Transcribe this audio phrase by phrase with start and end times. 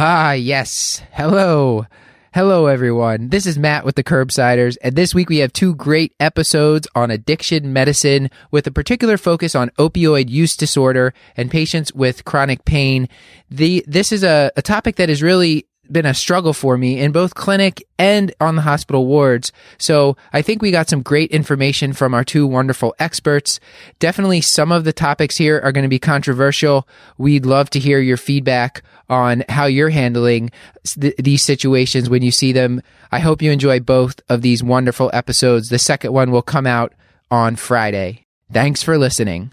[0.00, 1.02] Ah, yes.
[1.10, 1.84] Hello.
[2.32, 3.30] Hello, everyone.
[3.30, 7.10] This is Matt with the Curbsiders, and this week we have two great episodes on
[7.10, 13.08] addiction medicine with a particular focus on opioid use disorder and patients with chronic pain.
[13.50, 17.12] The, this is a, a topic that is really been a struggle for me in
[17.12, 19.52] both clinic and on the hospital wards.
[19.78, 23.60] So I think we got some great information from our two wonderful experts.
[23.98, 26.86] Definitely some of the topics here are going to be controversial.
[27.16, 30.50] We'd love to hear your feedback on how you're handling
[30.84, 32.82] th- these situations when you see them.
[33.10, 35.68] I hope you enjoy both of these wonderful episodes.
[35.68, 36.94] The second one will come out
[37.30, 38.24] on Friday.
[38.52, 39.52] Thanks for listening.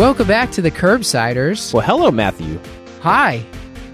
[0.00, 1.74] Welcome back to the Curbsiders.
[1.74, 2.58] Well, hello, Matthew.
[3.02, 3.44] Hi.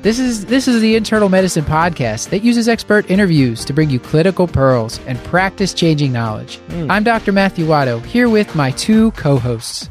[0.03, 3.99] This is this is the Internal Medicine podcast that uses expert interviews to bring you
[3.99, 6.59] clinical pearls and practice changing knowledge.
[6.69, 6.89] Hmm.
[6.93, 7.33] I'm Dr.
[7.33, 9.91] Matthew Watto, here with my two co-hosts.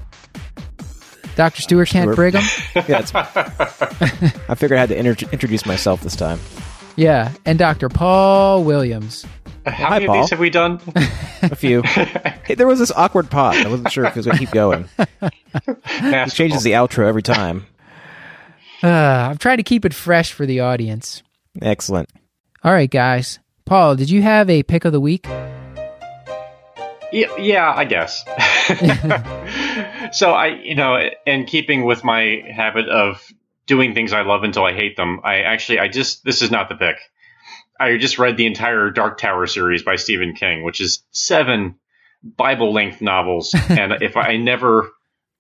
[1.36, 1.62] Dr.
[1.62, 2.16] Stuart Kent Stuart.
[2.16, 2.44] Brigham.
[2.88, 3.02] Yeah,
[4.48, 6.40] I figured I had to inter- introduce myself this time.
[6.98, 7.90] Yeah, and Dr.
[7.90, 9.26] Paul Williams.
[9.66, 10.80] How Hi, many of these have we done?
[11.42, 11.82] A few.
[11.84, 13.58] hey, there was this awkward pause.
[13.58, 14.88] I wasn't sure if it was going to keep going.
[16.02, 17.66] He changes the outro every time.
[18.84, 21.24] Uh, I'm trying to keep it fresh for the audience.
[21.60, 22.10] Excellent.
[22.64, 23.40] All right, guys.
[23.64, 25.26] Paul, did you have a pick of the week?
[27.12, 28.24] Yeah, yeah, I guess.
[30.16, 33.26] so I, you know, in keeping with my habit of
[33.66, 36.70] doing things I love until I hate them, I actually, I just, this is not
[36.70, 36.98] the pick.
[37.80, 41.76] I just read the entire Dark Tower series by Stephen King, which is seven
[42.24, 44.90] Bible-length novels, and if I never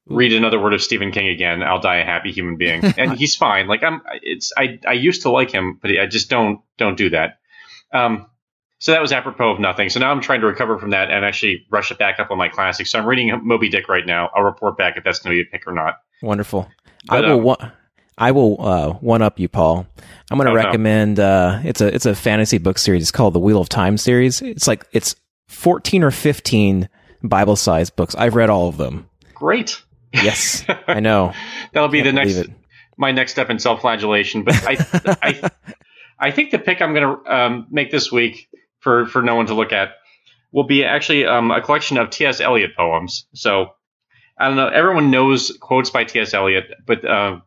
[0.07, 2.84] read another word of Stephen King again, I'll die a happy human being.
[2.97, 3.68] And he's fine.
[3.68, 7.09] Like I'm, it's I, I used to like him, but I just don't don't do
[7.09, 7.40] that.
[7.91, 8.28] Um,
[8.78, 9.90] so that was apropos of nothing.
[9.90, 12.38] So now I'm trying to recover from that and actually rush it back up on
[12.38, 12.91] my classics.
[12.91, 14.29] So I'm reading Moby Dick right now.
[14.35, 15.96] I'll report back if that's going to be a pick or not.
[16.22, 16.69] Wonderful.
[17.07, 17.38] But, I will.
[17.40, 17.72] um, One,
[18.18, 19.86] I will uh, one up you, Paul.
[20.31, 20.64] I'm going to Oh, no.
[20.64, 21.20] recommend.
[21.20, 23.02] Uh, it's a it's a fantasy book series.
[23.03, 24.42] It's called the Wheel of Time series.
[24.42, 25.16] It's like it's
[25.50, 26.88] 14 or 15
[27.24, 28.16] Bible sized books.
[28.16, 29.09] I've read all of them.
[29.34, 29.81] Great.
[30.14, 31.34] Yes, I know.
[31.74, 32.50] That'll be the next it.
[32.98, 34.44] my next step in self-flagellation.
[34.44, 34.78] But I
[35.22, 35.52] I
[36.20, 38.47] I think the pick I'm going to um, make this week
[38.80, 39.90] for for no one to look at
[40.53, 42.40] will be actually um, a collection of T.S.
[42.40, 43.28] Eliot poems.
[43.34, 43.72] So
[44.40, 44.70] I don't know.
[44.70, 46.34] Everyone knows quotes by T.S.
[46.34, 47.42] Eliot, but uh,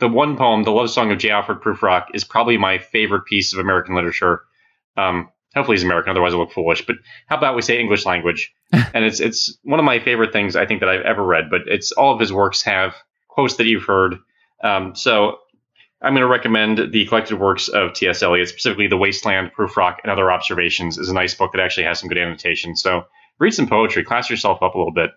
[0.00, 1.30] the one poem, "The Love Song of J.
[1.30, 4.42] Alfred Prufrock," is probably my favorite piece of American literature.
[4.96, 6.86] Um, hopefully, he's American, otherwise I look foolish.
[6.86, 6.96] But
[7.26, 8.52] how about we say English language?
[8.72, 11.50] and it's it's one of my favorite things I think that I've ever read.
[11.50, 12.94] But it's all of his works have
[13.28, 14.16] quotes that you've heard.
[14.62, 15.38] Um, so
[16.02, 18.22] I'm going to recommend the collected works of T.S.
[18.22, 21.98] Eliot, specifically The Wasteland, Prufrock, and Other Observations is a nice book that actually has
[21.98, 22.74] some good annotation.
[22.74, 23.04] So
[23.38, 25.10] read some poetry, class yourself up a little bit.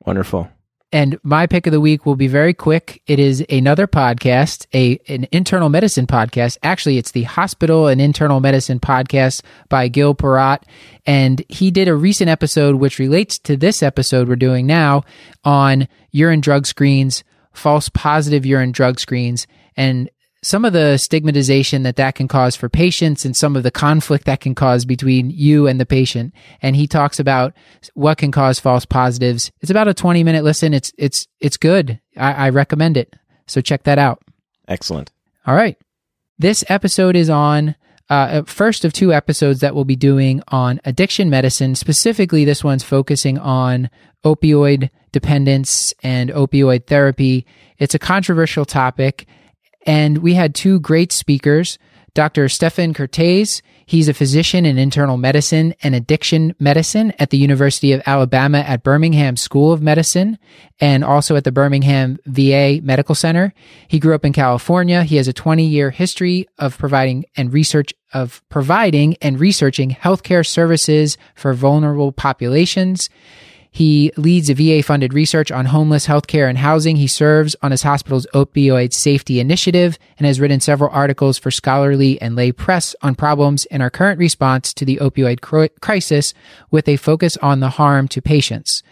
[0.00, 0.48] Wonderful.
[0.90, 3.02] And my pick of the week will be very quick.
[3.06, 6.56] It is another podcast, a an internal medicine podcast.
[6.62, 10.62] Actually, it's the Hospital and Internal Medicine podcast by Gil Porat,
[11.04, 15.02] and he did a recent episode which relates to this episode we're doing now
[15.44, 17.22] on urine drug screens,
[17.52, 20.08] false positive urine drug screens, and
[20.42, 24.24] some of the stigmatization that that can cause for patients and some of the conflict
[24.26, 26.32] that can cause between you and the patient.
[26.62, 27.54] And he talks about
[27.94, 29.50] what can cause false positives.
[29.60, 30.74] It's about a 20 minute listen.
[30.74, 32.00] It's, it's, it's good.
[32.16, 33.14] I, I recommend it.
[33.46, 34.22] So check that out.
[34.68, 35.10] Excellent.
[35.46, 35.76] All right.
[36.38, 37.74] This episode is on
[38.08, 41.74] uh, first of two episodes that we'll be doing on addiction medicine.
[41.74, 43.90] Specifically, this one's focusing on
[44.24, 47.46] opioid dependence and opioid therapy.
[47.78, 49.26] It's a controversial topic,
[49.88, 51.78] and we had two great speakers.
[52.12, 52.48] Dr.
[52.48, 58.02] Stefan Kertesz, he's a physician in internal medicine and addiction medicine at the University of
[58.04, 60.38] Alabama at Birmingham School of Medicine
[60.78, 63.54] and also at the Birmingham VA Medical Center.
[63.86, 65.04] He grew up in California.
[65.04, 70.46] He has a 20 year history of providing and research of providing and researching healthcare
[70.46, 73.08] services for vulnerable populations.
[73.70, 76.96] He leads a VA funded research on homeless healthcare and housing.
[76.96, 82.20] He serves on his hospital's opioid safety initiative and has written several articles for scholarly
[82.20, 85.40] and lay press on problems in our current response to the opioid
[85.80, 86.34] crisis
[86.70, 88.82] with a focus on the harm to patients.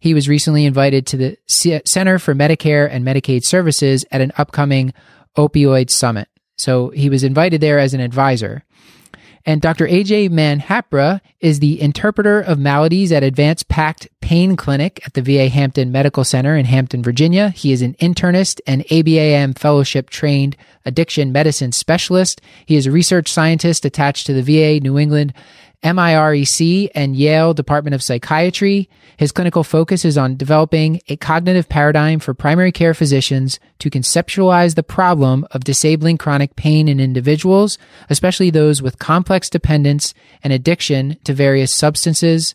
[0.00, 4.92] He was recently invited to the Center for Medicare and Medicaid Services at an upcoming
[5.36, 6.28] opioid summit.
[6.56, 8.64] So he was invited there as an advisor.
[9.48, 9.86] And Dr.
[9.86, 15.48] AJ Manhapra is the interpreter of maladies at Advanced Pact Pain Clinic at the VA
[15.48, 17.50] Hampton Medical Center in Hampton, Virginia.
[17.50, 22.40] He is an internist and ABAM fellowship trained addiction medicine specialist.
[22.66, 25.32] He is a research scientist attached to the VA New England
[25.82, 28.88] MIRECC and Yale Department of Psychiatry.
[29.16, 34.74] His clinical focus is on developing a cognitive paradigm for primary care physicians to conceptualize
[34.74, 37.78] the problem of disabling chronic pain in individuals,
[38.10, 42.54] especially those with complex dependence and addiction to various substances.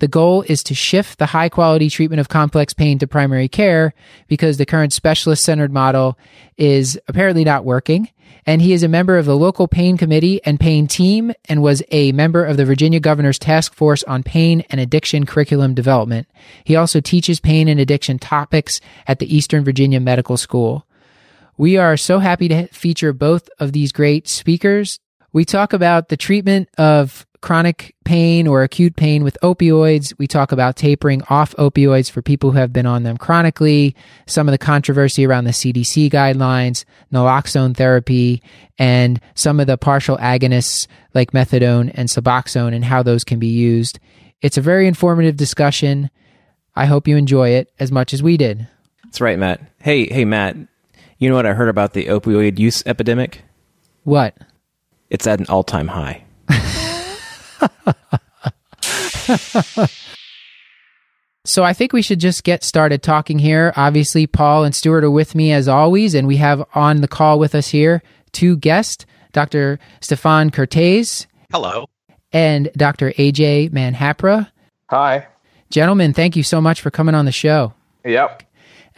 [0.00, 3.94] The goal is to shift the high quality treatment of complex pain to primary care
[4.28, 6.18] because the current specialist centered model
[6.56, 8.08] is apparently not working
[8.46, 11.82] and he is a member of the local pain committee and pain team and was
[11.90, 16.26] a member of the Virginia Governor's Task Force on Pain and Addiction Curriculum Development.
[16.64, 20.86] He also teaches pain and addiction topics at the Eastern Virginia Medical School.
[21.58, 25.00] We are so happy to feature both of these great speakers.
[25.32, 30.12] We talk about the treatment of chronic pain or acute pain with opioids.
[30.18, 33.94] We talk about tapering off opioids for people who have been on them chronically,
[34.26, 38.42] some of the controversy around the CDC guidelines, naloxone therapy,
[38.78, 43.48] and some of the partial agonists like methadone and Suboxone and how those can be
[43.48, 44.00] used.
[44.40, 46.10] It's a very informative discussion.
[46.74, 48.66] I hope you enjoy it as much as we did.
[49.04, 49.60] That's right, Matt.
[49.80, 50.56] Hey, hey, Matt.
[51.18, 53.42] You know what I heard about the opioid use epidemic?
[54.04, 54.36] What?
[55.10, 56.24] It's at an all-time high.
[61.48, 63.72] So I think we should just get started talking here.
[63.74, 67.38] Obviously, Paul and Stuart are with me as always, and we have on the call
[67.38, 68.02] with us here
[68.32, 69.78] two guests, Dr.
[70.02, 71.88] Stefan Kertesz Hello.
[72.32, 73.12] and Dr.
[73.12, 74.50] AJ Manhapra.
[74.90, 75.26] Hi.
[75.70, 77.72] Gentlemen, thank you so much for coming on the show.
[78.04, 78.42] Yep.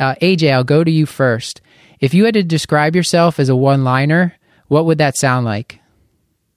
[0.01, 1.61] Uh, AJ, I'll go to you first.
[2.01, 4.35] If you had to describe yourself as a one liner,
[4.67, 5.79] what would that sound like?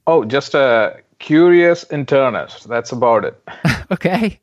[0.07, 2.67] Oh, just a curious internist.
[2.67, 3.41] That's about it.
[3.91, 4.39] Okay.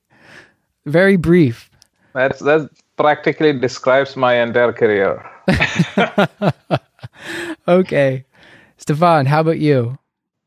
[0.86, 1.70] Very brief.
[2.14, 5.28] That's that practically describes my entire career.
[7.68, 8.24] Okay.
[8.78, 9.98] Stefan, how about you?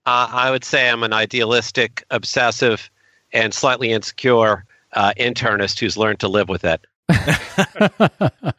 [0.06, 2.90] Uh, I would say I'm an idealistic, obsessive,
[3.32, 6.86] and slightly insecure uh, internist who's learned to live with it.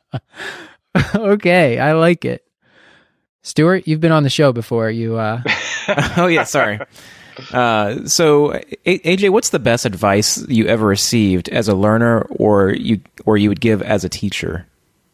[1.14, 2.44] okay, I like it.
[3.42, 4.90] Stuart, you've been on the show before.
[4.90, 5.42] You uh
[6.16, 6.81] oh yeah, sorry.
[7.52, 8.52] Uh, so,
[8.86, 13.48] AJ, what's the best advice you ever received as a learner, or you or you
[13.48, 14.66] would give as a teacher?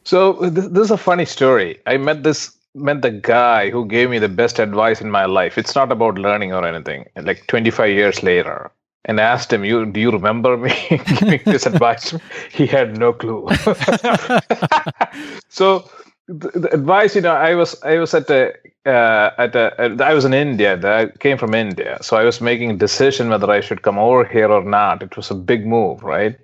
[0.05, 1.79] So th- this is a funny story.
[1.87, 5.59] I met this met the guy who gave me the best advice in my life.
[5.59, 7.07] It's not about learning or anything.
[7.17, 8.71] Like 25 years later,
[9.05, 10.75] and I asked him, "You do you remember me
[11.19, 12.15] giving this advice?"
[12.51, 13.49] He had no clue.
[15.49, 15.89] so
[16.31, 18.55] the, the advice, you know, I was I was at a
[18.87, 20.79] uh, at a at- I was in India.
[20.85, 24.25] I came from India, so I was making a decision whether I should come over
[24.25, 25.03] here or not.
[25.03, 26.39] It was a big move, right?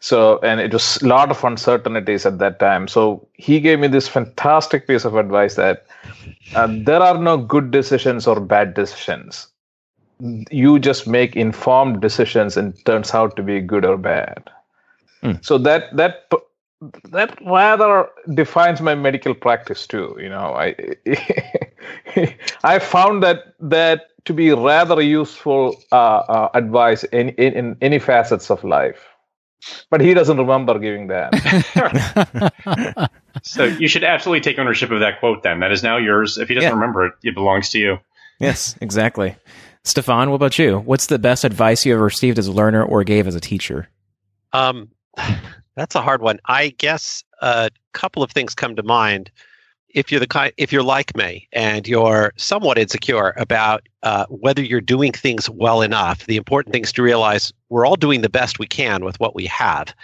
[0.00, 2.88] So, and it was a lot of uncertainties at that time.
[2.88, 5.86] So he gave me this fantastic piece of advice that
[6.54, 9.48] uh, there are no good decisions or bad decisions.
[10.50, 14.50] You just make informed decisions and it turns out to be good or bad.
[15.42, 16.30] So that that
[17.10, 20.16] that rather defines my medical practice too.
[20.20, 20.74] You know, I
[22.64, 27.98] I found that that to be rather useful uh, uh, advice in, in in any
[27.98, 29.04] facets of life
[29.90, 31.32] but he doesn't remember giving that.
[33.42, 35.42] So you should absolutely take ownership of that quote.
[35.42, 36.38] Then that is now yours.
[36.38, 36.74] If he doesn't Yeah.
[36.74, 37.98] remember it, it belongs to you.
[38.40, 39.36] Yes, exactly.
[39.84, 40.78] Stefan, what about you?
[40.78, 43.90] What's the best advice you ever received as a learner or gave as a teacher?
[44.54, 44.88] Um,
[45.76, 46.38] that's a hard one.
[46.46, 49.30] I guess a couple of things come to mind.
[49.88, 54.60] If you're the kind, if you're like me and you're somewhat insecure about uh, whether
[54.60, 58.28] you're doing things well enough, the important thing is to realize we're all doing the
[58.28, 59.94] best we can with what we have,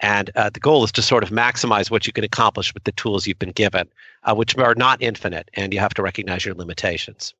[0.00, 2.92] and uh, the goal is to sort of maximize what you can accomplish with the
[2.92, 3.88] tools you've been given,
[4.24, 7.32] uh, which are not infinite, and you have to recognize your limitations.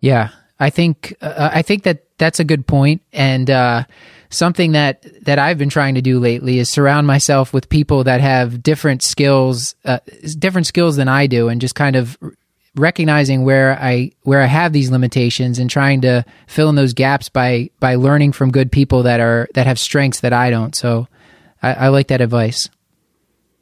[0.00, 0.30] Yeah,
[0.60, 3.84] I think uh, I think that that's a good point, and uh,
[4.30, 8.20] something that that I've been trying to do lately is surround myself with people that
[8.20, 9.98] have different skills, uh,
[10.38, 12.16] different skills than I do, and just kind of
[12.76, 17.28] recognizing where I where I have these limitations and trying to fill in those gaps
[17.28, 20.74] by by learning from good people that are that have strengths that I don't.
[20.74, 21.08] So
[21.62, 22.68] I, I like that advice.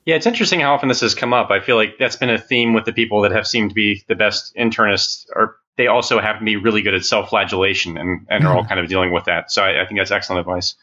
[0.04, 1.50] Yeah, it's interesting how often this has come up.
[1.50, 4.04] I feel like that's been a theme with the people that have seemed to be
[4.08, 8.44] the best internists, or they also happen to be really good at self-flagellation and, and
[8.44, 9.50] are all kind of dealing with that.
[9.50, 10.74] So I, I think that's excellent advice.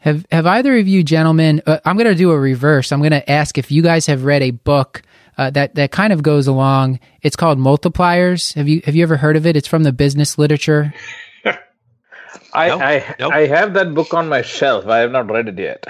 [0.00, 1.62] Have Have either of you gentlemen?
[1.64, 2.90] Uh, I'm going to do a reverse.
[2.90, 5.02] I'm going to ask if you guys have read a book
[5.38, 6.98] uh, that that kind of goes along.
[7.22, 8.54] It's called Multipliers.
[8.54, 9.56] Have you Have you ever heard of it?
[9.56, 10.92] It's from the business literature.
[12.52, 12.80] I Nope.
[12.80, 13.32] I, Nope.
[13.32, 14.86] I have that book on my shelf.
[14.86, 15.84] I have not read it yet.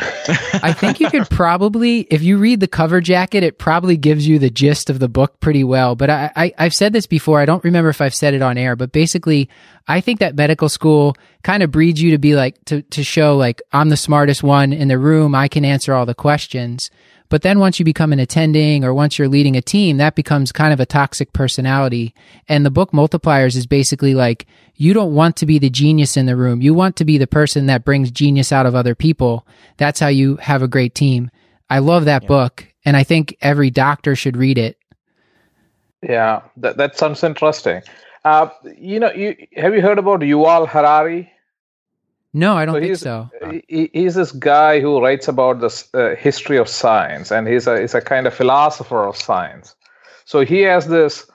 [0.62, 4.38] I think you could probably, if you read the cover jacket, it probably gives you
[4.38, 5.94] the gist of the book pretty well.
[5.96, 7.40] But I, I, I've said this before.
[7.40, 9.48] I don't remember if I've said it on air, but basically,
[9.86, 13.36] I think that medical school kind of breeds you to be like, to, to show
[13.36, 15.34] like, I'm the smartest one in the room.
[15.34, 16.90] I can answer all the questions.
[17.28, 20.52] But then once you become an attending or once you're leading a team, that becomes
[20.52, 22.14] kind of a toxic personality.
[22.48, 26.26] And the book Multipliers is basically like, you don't want to be the genius in
[26.26, 26.60] the room.
[26.60, 29.46] You want to be the person that brings genius out of other people.
[29.78, 31.30] That's how you have a great team.
[31.70, 32.66] I love that book.
[32.84, 34.76] And I think every doctor should read it.
[36.02, 37.82] yeah, that that sounds interesting.
[38.24, 41.30] Uh, you know, you have you heard about Yuval Harari?
[42.34, 43.30] No, I don't So think so.
[43.68, 47.80] He, he's this guy who writes about the uh, history of science, and he's a
[47.80, 49.74] he's a kind of philosopher of science.
[50.26, 51.26] So he has this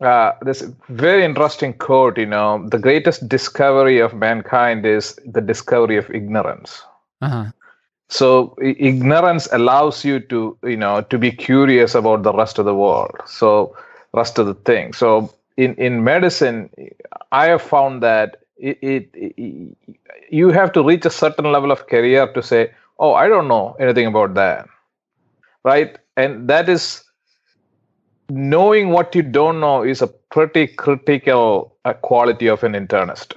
[0.00, 2.18] uh, this very interesting quote.
[2.18, 6.82] You know, the greatest discovery of mankind is the discovery of ignorance.
[7.20, 7.52] Uh huh.
[8.08, 12.64] So i- ignorance allows you to you know to be curious about the rest of
[12.66, 13.16] the world.
[13.26, 13.76] So
[14.12, 14.92] rest of the thing.
[14.94, 16.70] So in in medicine,
[17.32, 19.76] I have found that it, it, it
[20.30, 23.76] you have to reach a certain level of career to say, oh, I don't know
[23.78, 24.68] anything about that,
[25.64, 25.96] right?
[26.16, 27.04] And that is
[28.28, 33.34] knowing what you don't know is a pretty critical uh, quality of an internist.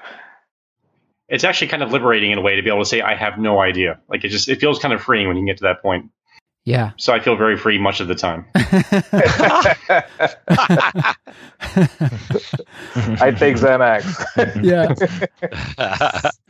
[1.29, 3.37] It's actually kind of liberating in a way to be able to say I have
[3.37, 3.99] no idea.
[4.09, 6.11] Like it just it feels kind of freeing when you get to that point.
[6.65, 6.91] Yeah.
[6.97, 8.45] So I feel very free much of the time.
[8.55, 8.61] I
[13.31, 14.03] take Xanax.
[14.63, 14.93] yeah.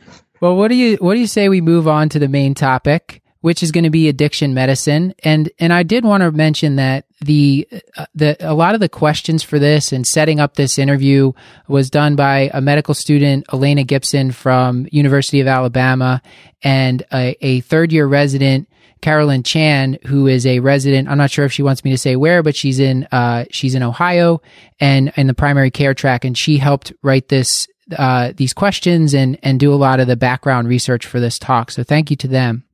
[0.42, 3.22] Well, what do you what do you say we move on to the main topic,
[3.42, 5.14] which is going to be addiction medicine?
[5.22, 8.88] And and I did want to mention that the uh, the a lot of the
[8.88, 11.30] questions for this and setting up this interview
[11.68, 16.20] was done by a medical student, Elena Gibson from University of Alabama,
[16.64, 18.68] and a, a third year resident.
[19.00, 22.14] Carolyn Chan, who is a resident, I'm not sure if she wants me to say
[22.14, 24.42] where, but she's in uh, she's in Ohio
[24.80, 29.38] and in the primary care track, and she helped write this uh, these questions and
[29.42, 31.70] and do a lot of the background research for this talk.
[31.70, 32.64] So thank you to them.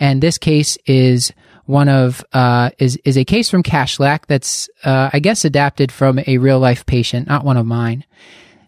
[0.00, 1.32] And this case is
[1.66, 6.20] one of uh, is is a case from Kashlak that's uh, I guess adapted from
[6.26, 8.04] a real life patient, not one of mine.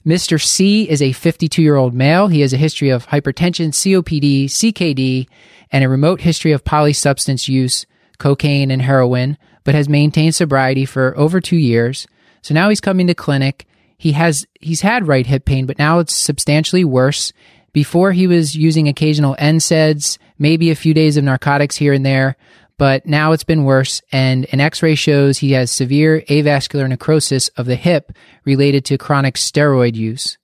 [0.07, 0.41] Mr.
[0.41, 2.29] C is a 52 year old male.
[2.29, 5.29] He has a history of hypertension, COPD, CKD,
[5.71, 7.87] and a remote history of polysubstance use,
[8.19, 12.07] cocaine, and heroin, but has maintained sobriety for over two years.
[12.43, 13.67] So now he's coming to clinic.
[14.01, 17.35] He has he's had right hip pain, but now it's substantially worse.
[17.75, 22.37] Before he was using occasional NSAIDs, maybe a few days of narcotics here and there,
[22.79, 24.01] but now it's been worse.
[24.11, 28.13] And an X-ray shows he has severe avascular necrosis of the hip
[28.47, 30.39] related to chronic steroid use.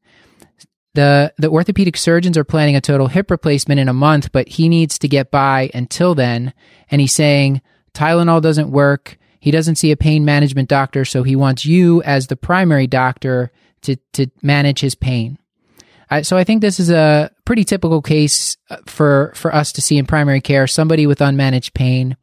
[0.93, 4.69] The the orthopedic surgeons are planning a total hip replacement in a month, but he
[4.69, 6.53] needs to get by until then.
[6.91, 7.63] And he's saying
[7.95, 9.17] Tylenol doesn't work.
[9.47, 13.53] He doesn't see a pain management doctor, so he wants you as the primary doctor
[13.83, 15.39] to to manage his pain.
[16.11, 19.81] I, so I think this is a pretty typical case uh, for for us to
[19.81, 20.67] see in primary care.
[20.67, 22.17] Somebody with unmanaged pain.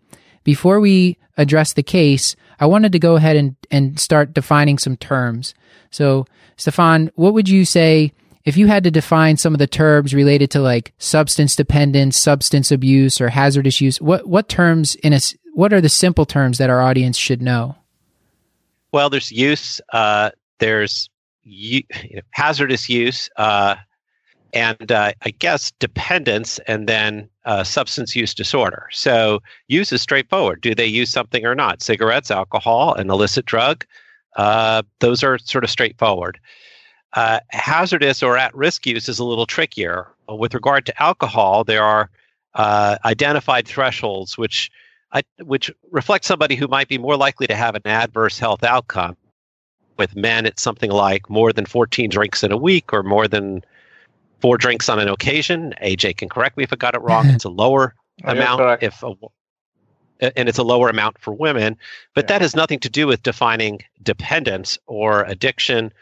[0.43, 4.97] Before we address the case, I wanted to go ahead and and start defining some
[4.97, 5.55] terms.
[5.91, 6.25] So,
[6.57, 8.11] Stefan, what would you say
[8.45, 12.71] if you had to define some of the terms related to like substance dependence, substance
[12.71, 14.01] abuse, or hazardous use?
[14.01, 15.19] What what terms in a
[15.53, 17.75] what are the simple terms that our audience should know?
[18.91, 19.81] Well, there's use.
[19.91, 21.09] Uh, there's
[21.43, 23.75] you know, hazardous use, uh,
[24.53, 28.87] and uh, I guess dependence, and then uh, substance use disorder.
[28.91, 30.61] So use is straightforward.
[30.61, 31.81] Do they use something or not?
[31.81, 33.85] Cigarettes, alcohol, an illicit drug.
[34.35, 36.39] Uh, those are sort of straightforward.
[37.13, 40.07] Uh, hazardous or at-risk use is a little trickier.
[40.27, 42.09] With regard to alcohol, there are
[42.55, 44.71] uh, identified thresholds which
[45.11, 49.15] I, which reflect somebody who might be more likely to have an adverse health outcome.
[49.97, 53.63] With men, it's something like more than 14 drinks in a week or more than
[54.41, 55.75] four drinks on an occasion.
[55.83, 57.27] AJ can correct me if I got it wrong.
[57.35, 57.93] It's a lower
[58.23, 58.81] You're amount correct.
[58.83, 59.13] if a,
[60.37, 61.77] and it's a lower amount for women,
[62.15, 62.33] but Yeah.
[62.33, 65.93] that has nothing to do with defining dependence or addiction.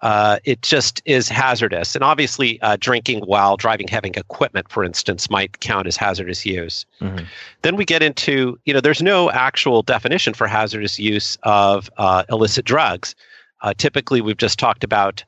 [0.00, 1.94] Uh, it just is hazardous.
[1.94, 6.86] And obviously, uh, drinking while driving heavy equipment, for instance, might count as hazardous use.
[7.00, 7.26] Mhm.
[7.62, 12.24] Then we get into, you know, there's no actual definition for hazardous use of uh,
[12.30, 13.14] illicit drugs.
[13.62, 15.24] Uh, typically, we've just talked about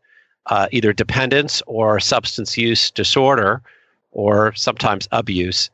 [0.47, 3.63] uh, either dependence or substance use disorder,
[4.13, 5.71] or sometimes abuse.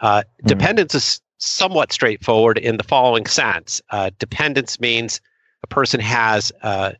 [0.00, 0.46] Uh, Mhm.
[0.48, 5.20] Dependence is somewhat straightforward in the following sense uh, dependence means
[5.62, 6.92] a person has uh,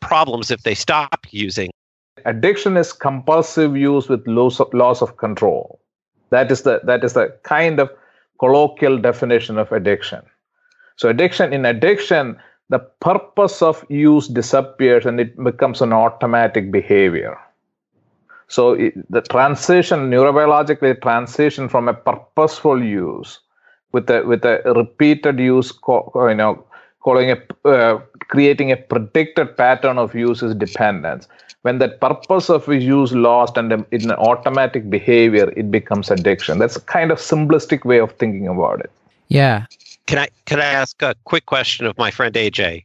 [0.00, 1.70] problems if they stop using.
[2.24, 5.80] addiction is compulsive use with loss of, loss of control.
[6.30, 7.90] That is the that is the kind of
[8.40, 10.22] colloquial definition of addiction.
[10.96, 12.36] So addiction in addiction
[12.68, 17.38] the purpose of use disappears and it becomes an automatic behavior.
[18.48, 23.38] So it, the transition neurobiologically transition from a purposeful use
[23.92, 26.64] with a with a repeated use you know
[27.06, 27.38] calling a
[27.74, 27.98] uh,
[28.34, 31.28] creating a predicted pattern of use is dependence
[31.62, 36.78] when that purpose of use lost and in an automatic behavior it becomes addiction that's
[36.82, 38.90] a kind of simplistic way of thinking about it
[39.28, 39.66] Yeah.
[40.06, 42.84] Can I can I ask a quick question of my friend AJ?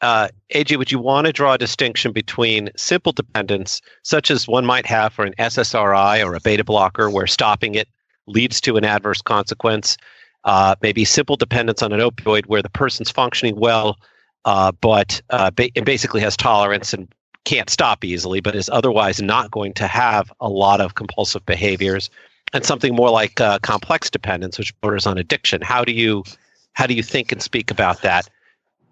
[0.00, 4.64] Uh, AJ, would you want to draw a distinction between simple dependence, such as one
[4.64, 7.88] might have for an SSRI or a beta blocker, where stopping it
[8.26, 9.98] leads to an adverse consequence,
[10.44, 13.98] uh, maybe simple dependence on an opioid where the person's functioning well,
[14.44, 17.08] uh, but uh, ba- basically has tolerance and
[17.44, 22.10] can't stop easily, but is otherwise not going to have a lot of compulsive behaviors,
[22.52, 25.60] and something more like uh, complex dependence, which borders on addiction.
[25.62, 26.24] How do you
[26.72, 28.28] how do you think and speak about that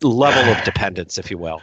[0.03, 1.63] level of dependence, if you will?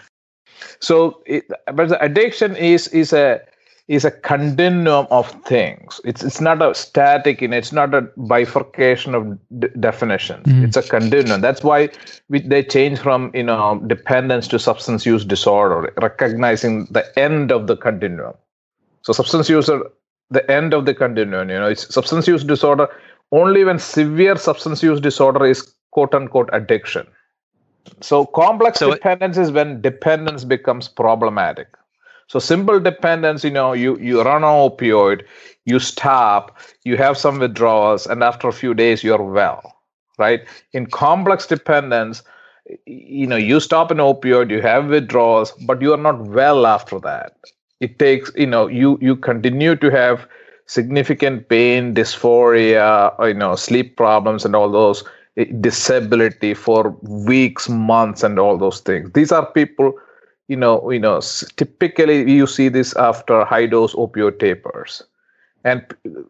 [0.80, 3.42] so it, but addiction is is a
[3.88, 6.02] is a continuum of things.
[6.04, 10.46] It's it's not a static in it's not a bifurcation of d- definitions.
[10.48, 10.64] Mhm.
[10.64, 11.42] it's a continuum.
[11.42, 11.90] That's why
[12.30, 17.68] we, they change from you know dependence to substance use disorder recognizing the end of
[17.68, 18.34] the continuum.
[19.04, 19.84] So substance use are
[20.32, 22.88] the end of the continuum you know it's substance use disorder
[23.32, 27.06] only when severe substance use disorder is quote unquote addiction.
[28.02, 31.68] So complex So dependence is when dependence becomes problematic.
[32.28, 35.24] So simple dependence, you know, you you run on opioid,
[35.66, 39.76] you stop, you have some withdrawals, and after a few days you're well,
[40.18, 40.42] right?
[40.74, 42.24] In complex dependence,
[42.86, 47.00] you know, you stop an opioid, you have withdrawals, but you are not well after
[47.02, 47.34] that.
[47.80, 50.28] It takes, you know, you you continue to have
[50.66, 55.04] significant pain, dysphoria, you know, sleep problems, and all those
[55.38, 59.12] eh, disability for weeks, months, and all those things.
[59.14, 59.94] These are people,
[60.48, 61.20] you know, you know,
[61.56, 65.02] typically you see this after high dose opioid tapers,
[65.64, 65.84] and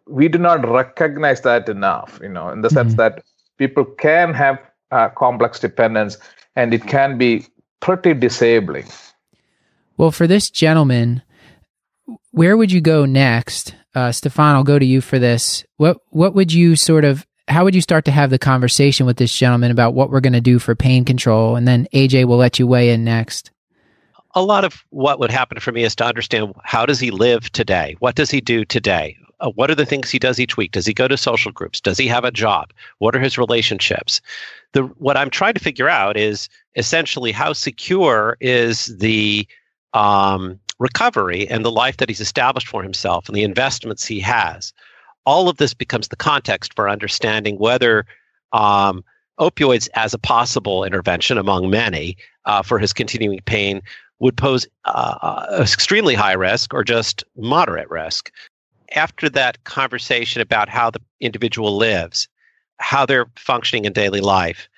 [0.08, 2.98] we do not recognize that enough, you know, in the sense Mhm.
[2.98, 3.24] that
[3.58, 4.58] people can have
[4.92, 6.18] uh, complex dependence,
[6.56, 7.46] and it can be
[7.82, 8.86] pretty disabling.
[9.98, 11.22] Well, for this gentleman,
[12.32, 13.76] where would you go next?
[13.94, 15.66] Uh, Stefan, I'll go to you for this.
[15.78, 19.18] What what would you sort of how would you start to have the conversation with
[19.18, 21.56] this gentleman about what we're going to do for pain control?
[21.56, 23.52] And then AJ will let you weigh in next.
[24.36, 27.52] A lot of what would happen for me is to understand how does he live
[27.52, 27.96] today?
[28.00, 29.18] What does he do today?
[29.40, 30.72] Uh, what are the things he does each week?
[30.72, 31.82] Does he go to social groups?
[31.82, 32.72] Does he have a job?
[33.00, 34.22] What are his relationships?
[34.74, 39.48] The what I'm trying to figure out is essentially how secure is the
[39.94, 44.74] um, recovery and the life that he's established for himself and the investments he has.
[45.26, 48.06] All of this becomes the context for understanding whether
[48.52, 49.04] um,
[49.40, 53.82] opioids as a possible intervention among many uh, for his continuing pain
[54.20, 58.32] would pose uh, extremely high risk or just moderate risk.
[58.96, 62.28] After that conversation about how the individual lives,
[62.80, 64.70] how they're functioning in daily life,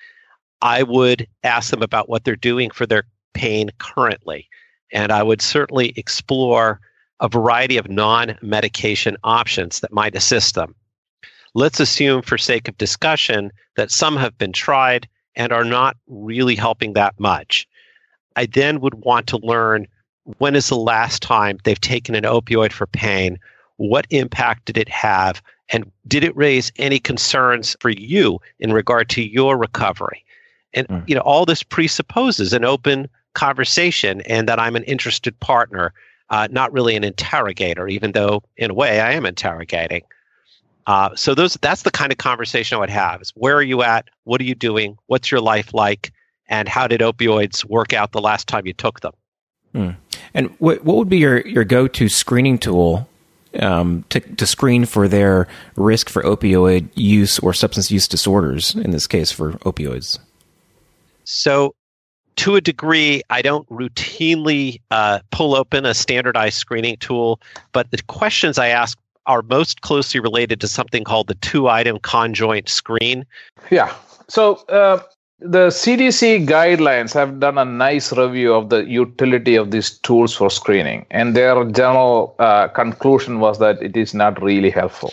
[0.62, 4.48] I would ask them about what they're doing for their pain currently.
[4.92, 6.80] And I would certainly explore
[7.20, 10.74] a variety of non medication options that might assist them.
[11.54, 16.56] Let's assume, for sake of discussion, that some have been tried and are not really
[16.56, 17.66] helping that much.
[18.38, 19.88] I then would want to learn
[20.38, 23.36] when is the last time they've taken an opioid for pain?
[23.78, 25.42] What impact did it have?
[25.70, 30.24] And did it raise any concerns for you in regard to your recovery?
[30.72, 31.08] And Mm.
[31.08, 35.92] you know, all this presupposes an open conversation and that I'm an interested partner,
[36.30, 40.02] uh, not really an interrogator, even though in a way I am interrogating.
[40.86, 43.82] Uh, so those that's the kind of conversation I would have is where are you
[43.82, 44.04] at?
[44.24, 44.96] What are you doing?
[45.08, 46.12] What's your life like?
[46.48, 49.12] And how did opioids work out the last time you took them?
[50.34, 53.08] And what what would be your, your go to screening tool
[53.60, 58.74] um, to to screen for their risk for opioid use or substance use disorders?
[58.74, 60.18] In this case, for opioids.
[61.24, 61.74] So
[62.36, 67.40] to a degree, I don't routinely uh, pull open a standardized screening tool,
[67.72, 71.98] but the questions I ask are most closely related to something called the two item
[71.98, 73.26] conjoint screen.
[73.70, 73.92] Yeah.
[74.28, 75.02] So uh,
[75.40, 80.50] the CDC guidelines have done a nice review of the utility of these tools for
[80.50, 85.12] screening, and their general uh, conclusion was that it is not really helpful.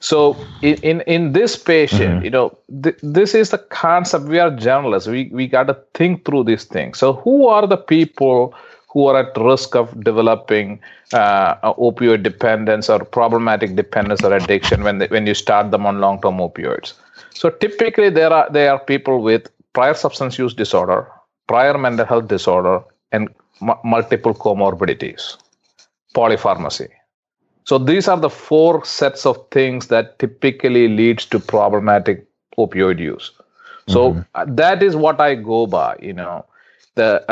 [0.00, 2.24] So in in, in this patient, Mhm.
[2.24, 4.26] you know, th- this is the concept.
[4.26, 5.08] We are journalists.
[5.08, 6.98] We we got to think through these things.
[6.98, 8.54] So who are the people
[8.92, 10.80] who are at risk of developing
[11.12, 16.00] uh, opioid dependence or problematic dependence or addiction when they, when you start them on
[16.00, 16.94] long term opioids?
[17.34, 21.08] So typically there are there are people with prior substance use disorder,
[21.48, 23.28] prior mental health disorder, and
[23.60, 25.36] mu- multiple comorbidities,
[26.14, 26.88] polypharmacy.
[27.64, 32.26] So these are the four sets of things that typically leads to problematic
[32.58, 33.32] opioid use.
[33.88, 35.96] So uh, that is what I go by.
[36.00, 36.46] You know,
[36.94, 37.24] the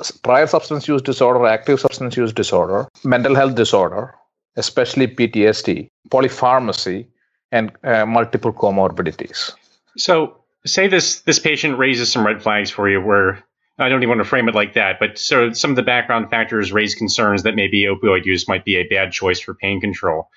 [0.00, 4.14] s- prior substance use disorder, active substance use disorder, mental health disorder,
[4.56, 7.06] especially PTSD, polypharmacy,
[7.52, 9.52] and uh, multiple comorbidities.
[9.96, 13.44] So, say this this patient raises some red flags for you, where
[13.78, 16.30] I don't even want to frame it like that, but so some of the background
[16.30, 20.28] factors raise concerns that maybe opioid use might be a bad choice for pain control.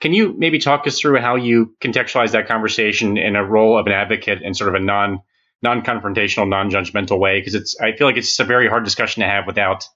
[0.00, 3.86] Can you maybe talk us through how you contextualize that conversation in a role of
[3.86, 5.20] an advocate in sort of a non
[5.62, 7.40] non confrontational, non judgmental way?
[7.40, 9.86] Because it's I feel like it's a very hard discussion to have without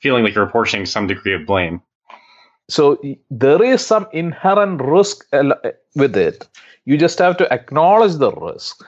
[0.00, 1.82] feeling like you're apportioning some degree of blame.
[2.68, 2.98] So
[3.30, 6.48] there is some inherent risk uh, uh, with it.
[6.86, 8.84] You just have to acknowledge the risk,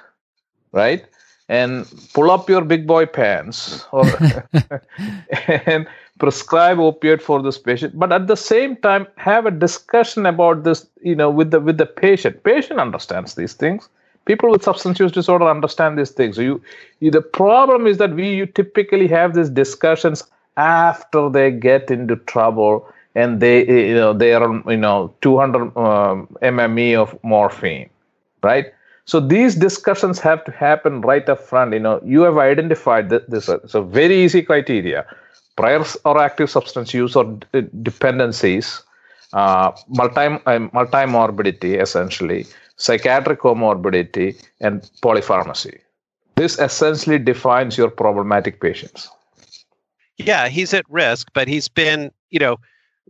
[0.73, 1.05] right?
[1.49, 4.05] And pull up your big boy pants or
[5.49, 5.87] and
[6.19, 7.99] prescribe opiate for this patient.
[7.99, 11.79] But at the same time, have a discussion about this, you know, with the with
[11.79, 12.43] the patient.
[12.43, 13.89] Patient understands these things.
[14.25, 16.37] People with substance use disorder understand these things.
[16.37, 16.63] So you,
[16.99, 20.25] you the problem is that we you typically have these discussions
[20.57, 26.29] after they get into trouble and they you know they are you know 200 um,
[26.43, 27.89] mme of morphine
[28.43, 28.67] right?
[29.07, 33.31] So these discussions have to happen right up front you know you have identified that
[33.31, 35.07] this is a very easy criteria.
[35.57, 38.83] Prior or active substance use or d- dependencies
[39.33, 44.29] uh, multi uh, multimorbidity essentially psychiatric comorbidity
[44.61, 45.79] and polypharmacy.
[46.37, 49.09] This essentially defines your problematic patients.
[50.19, 52.59] Yeah, he's at risk, but he's been, you know,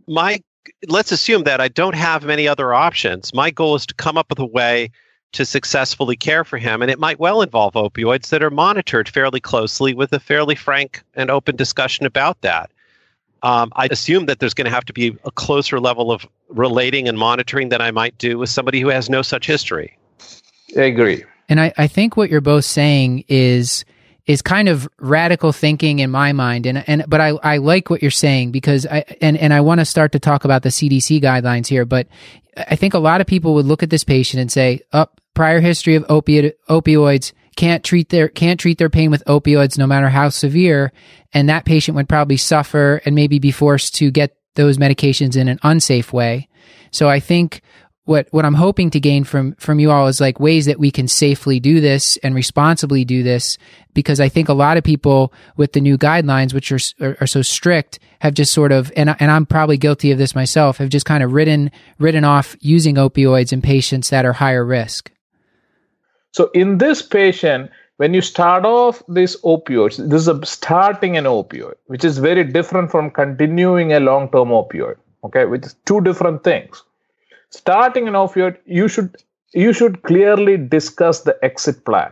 [0.07, 0.41] my
[0.87, 3.33] let's assume that I don't have many other options.
[3.33, 4.91] My goal is to come up with a way
[5.33, 9.39] to successfully care for him, and it might well involve opioids that are monitored fairly
[9.39, 12.71] closely with a fairly frank and open discussion about that.
[13.43, 17.07] Um, I assume that there's going to have to be a closer level of relating
[17.07, 19.97] and monitoring than I might do with somebody who has no such history.
[20.75, 23.85] i agree And I, I think what you're both saying is
[24.27, 26.65] is kind of radical thinking in my mind.
[26.65, 29.79] And and but I, I like what you're saying because I and, and I want
[29.79, 32.07] to start to talk about the CDC guidelines here, but
[32.55, 35.59] I think a lot of people would look at this patient and say, up prior
[35.59, 40.09] history of opiate opioids, can't treat their can't treat their pain with opioids no matter
[40.09, 40.91] how severe,
[41.33, 45.47] and that patient would probably suffer and maybe be forced to get those medications in
[45.47, 46.49] an unsafe way.
[46.91, 47.61] So I think
[48.07, 50.91] what what I'm hoping to gain from from you all is like ways that we
[50.91, 53.57] can safely do this and responsibly do this
[53.93, 57.27] because I think a lot of people with the new guidelines which are are, are
[57.27, 60.89] so strict have just sort of and and I'm probably guilty of this myself have
[60.89, 65.11] just kind of written written off using opioids in patients that are higher risk.
[66.31, 71.25] So in this patient, when you start off these opioids, this is a starting an
[71.25, 74.95] opioid, which is very different from continuing a long-term opioid.
[75.23, 76.83] Okay, which is two different things.
[77.49, 79.15] Starting an opioid, you should
[79.53, 82.11] you should clearly discuss the exit plan.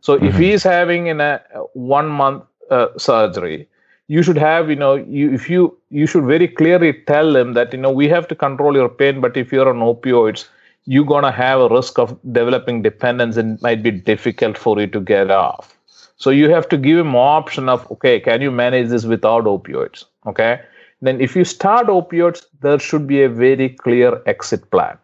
[0.00, 1.42] So if he is having in a
[1.74, 3.68] one month uh, surgery,
[4.08, 7.72] you should have you know you if you you should very clearly tell him that
[7.72, 10.46] you know we have to control your pain, but if you're on opioids,
[10.84, 14.86] you're gonna have a risk of developing dependence and it might be difficult for you
[14.86, 15.76] to get off.
[16.16, 20.04] So you have to give him option of okay, can you manage this without opioids?
[20.26, 20.60] Okay.
[21.02, 24.96] Then if you start opioids, there should be a very clear exit plan.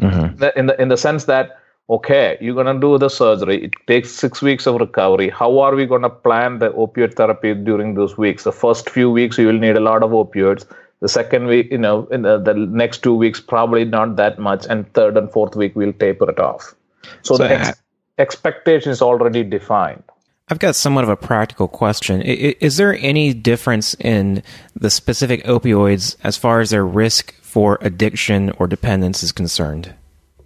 [0.00, 0.36] Mm-hmm.
[0.36, 1.56] The- In the in the sense that
[1.90, 3.64] okay, you're gonna do the surgery.
[3.64, 5.30] It takes six weeks of recovery.
[5.30, 8.44] How are we gonna plan the opioid therapy during those weeks?
[8.44, 10.66] The first few weeks you will need a lot of opioids.
[11.00, 14.66] The second week, you know, in the, the next two weeks, probably not that much,
[14.68, 16.74] and third and fourth week we'll taper it off.
[17.22, 17.82] So, So the ex-
[18.18, 20.02] expectation is already defined.
[20.50, 22.20] I've got somewhat of a practical question.
[22.22, 24.42] I- i- Is there any difference in
[24.74, 29.94] the specific opioids as far as their risk for addiction or dependence is concerned?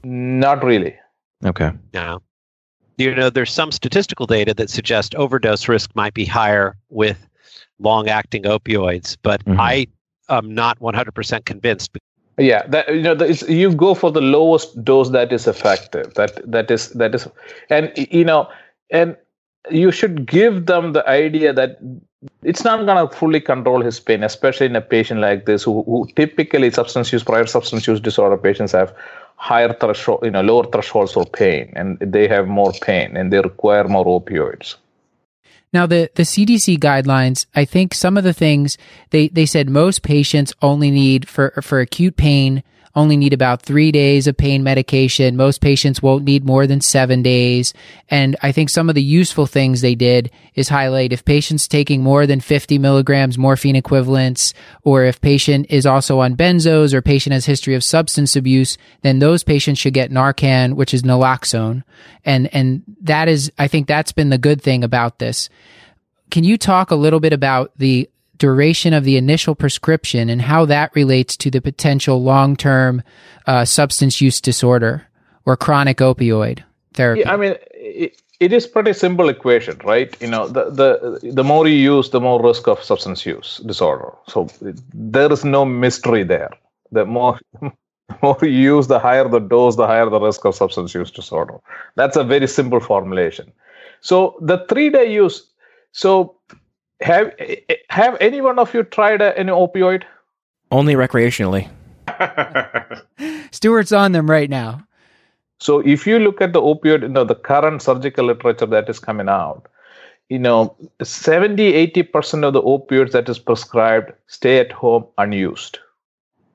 [0.04, 0.94] Not really.
[1.44, 1.70] Okay.
[1.92, 2.16] Yeah.
[2.98, 7.26] you know, there's some statistical data that suggest overdose risk might be higher with
[7.80, 9.56] long-acting opioids, but Mhm.
[9.58, 9.86] I
[10.28, 11.96] am not 100% convinced.
[12.38, 13.14] Yeah, that you know,
[13.48, 16.14] you go for the lowest dose that is effective.
[16.14, 17.26] That that is that is,
[17.70, 18.46] and you know,
[18.90, 19.16] and
[19.70, 21.78] you should give them the idea that
[22.42, 25.82] it's not going to fully control his pain, especially in a patient like this who,
[25.84, 28.94] who typically substance use prior substance use disorder patients have
[29.36, 33.40] higher threshold, you know, lower thresholds for pain, and they have more pain and they
[33.40, 34.76] require more opioids.
[35.72, 38.76] Now the the CDC guidelines, I think some of the things
[39.10, 42.62] they they said most patients only need for for acute pain
[42.94, 45.36] only need about 3 days of pain medication.
[45.36, 47.72] Most patients won't need more than 7 days.
[48.08, 52.02] And I think some of the useful things they did is highlight if patients taking
[52.02, 54.52] more than 50 milligrams morphine equivalents
[54.82, 59.18] or if patient is also on benzos or patient has history of substance abuse, then
[59.18, 61.82] those patients should get Narcan, which is naloxone.
[62.24, 65.48] And and that is I think that's been the good thing about this.
[66.30, 70.64] Can you talk a little bit about the duration of the initial prescription and how
[70.64, 73.02] that relates to the potential long term
[73.46, 75.06] uh, substance use disorder
[75.44, 76.62] or chronic opioid
[76.94, 77.20] therapy?
[77.20, 80.16] Yeah, I mean, it, it is pretty simple equation, right?
[80.20, 84.10] You know, the the the more you use, the more risk of substance use disorder.
[84.26, 84.48] So
[84.92, 86.50] there is no mystery there.
[86.90, 87.38] The more
[88.22, 91.60] more you use, the higher the dose, the higher the risk of substance use disorder.
[91.94, 93.52] That's a very simple formulation.
[94.00, 95.48] So the three day use.
[95.92, 96.36] So
[97.02, 97.32] have
[97.88, 100.04] have any one of you tried uh, a, an opioid?
[100.70, 101.68] Only recreationally.
[103.52, 104.86] Stewart's on them right now.
[105.60, 108.98] So if you look at the opioid, you know, the current surgical literature that is
[108.98, 109.68] coming out,
[110.28, 115.78] you know, 70, 80% of the opioids that is prescribed stay at home unused.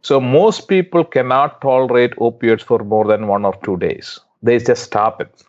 [0.01, 4.19] So most people cannot tolerate opioids for more than one or two days.
[4.41, 5.43] They just stop it.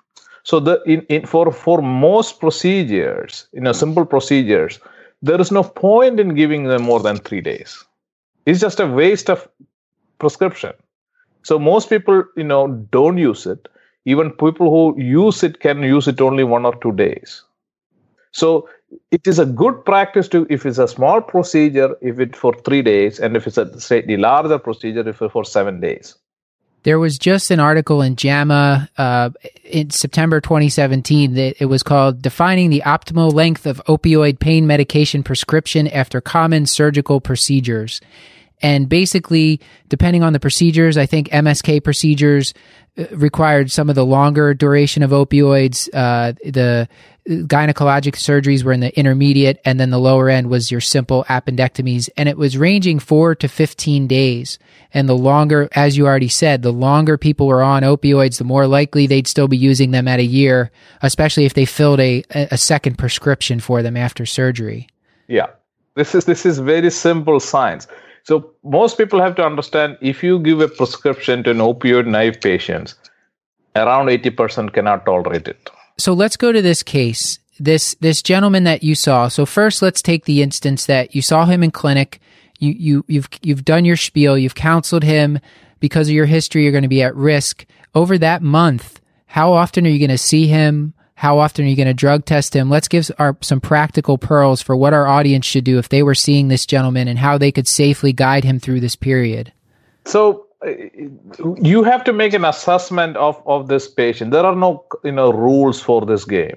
[0.49, 4.81] So the in, in for for most procedures, you know, simple procedures,
[5.21, 7.85] there is no point in giving them more than three days.
[8.47, 9.47] It's just a waste of
[10.19, 10.73] prescription.
[11.43, 13.69] So most people, you know, don't use it.
[14.07, 17.43] Even people who use it can use it only one or two days.
[18.33, 18.71] So
[19.11, 22.81] it is a good practice to, if it's a small procedure, if it for three
[22.81, 26.17] days, and if it's a slightly larger procedure, if it for seven days.
[26.85, 29.31] There was just an article in JAMA uh,
[29.65, 35.23] in September 2017 that it was called Defining the Optimal Length of Opioid Pain Medication
[35.23, 38.01] Prescription After Common Surgical Procedures.
[38.61, 42.55] And basically, depending on the procedures, I think MSK procedures
[42.97, 45.89] uh, required some of the longer duration of opioids.
[45.93, 46.89] Uh, the
[47.29, 52.09] gynecologic surgeries were in the intermediate, and then the lower end was your simple appendectomies.
[52.17, 54.59] And it was ranging four to 15 days.
[54.95, 58.67] And the longer, as you already said, the longer people were on opioids, the more
[58.67, 60.71] likely they'd still be using them at a year,
[61.03, 64.89] especially if they filled a, a second prescription for them after surgery.
[65.27, 65.49] Yeah,
[65.95, 67.87] this is this is very simple science.
[68.23, 72.41] So most people have to understand if you give a prescription to an opioid naive
[72.41, 72.95] patient,
[73.77, 75.71] around 80% cannot tolerate it.
[75.99, 77.39] So let's go to this case.
[77.61, 79.27] This this gentleman that you saw.
[79.29, 82.21] So first let's take the instance that you saw him in clinic.
[82.59, 85.41] You you you've you've done your spiel, you've counseled him
[85.81, 87.67] because of your history you're going to be at risk.
[87.95, 90.95] Over that month, how often are you going to see him?
[91.15, 92.71] How often are you going to drug test him?
[92.71, 96.15] Let's give our, some practical pearls for what our audience should do if they were
[96.15, 99.53] seeing this gentleman and how they could safely guide him through this period.
[100.05, 100.47] So
[101.63, 104.33] you have to make an assessment of, of this patient.
[104.33, 106.57] There are no you know rules for this game.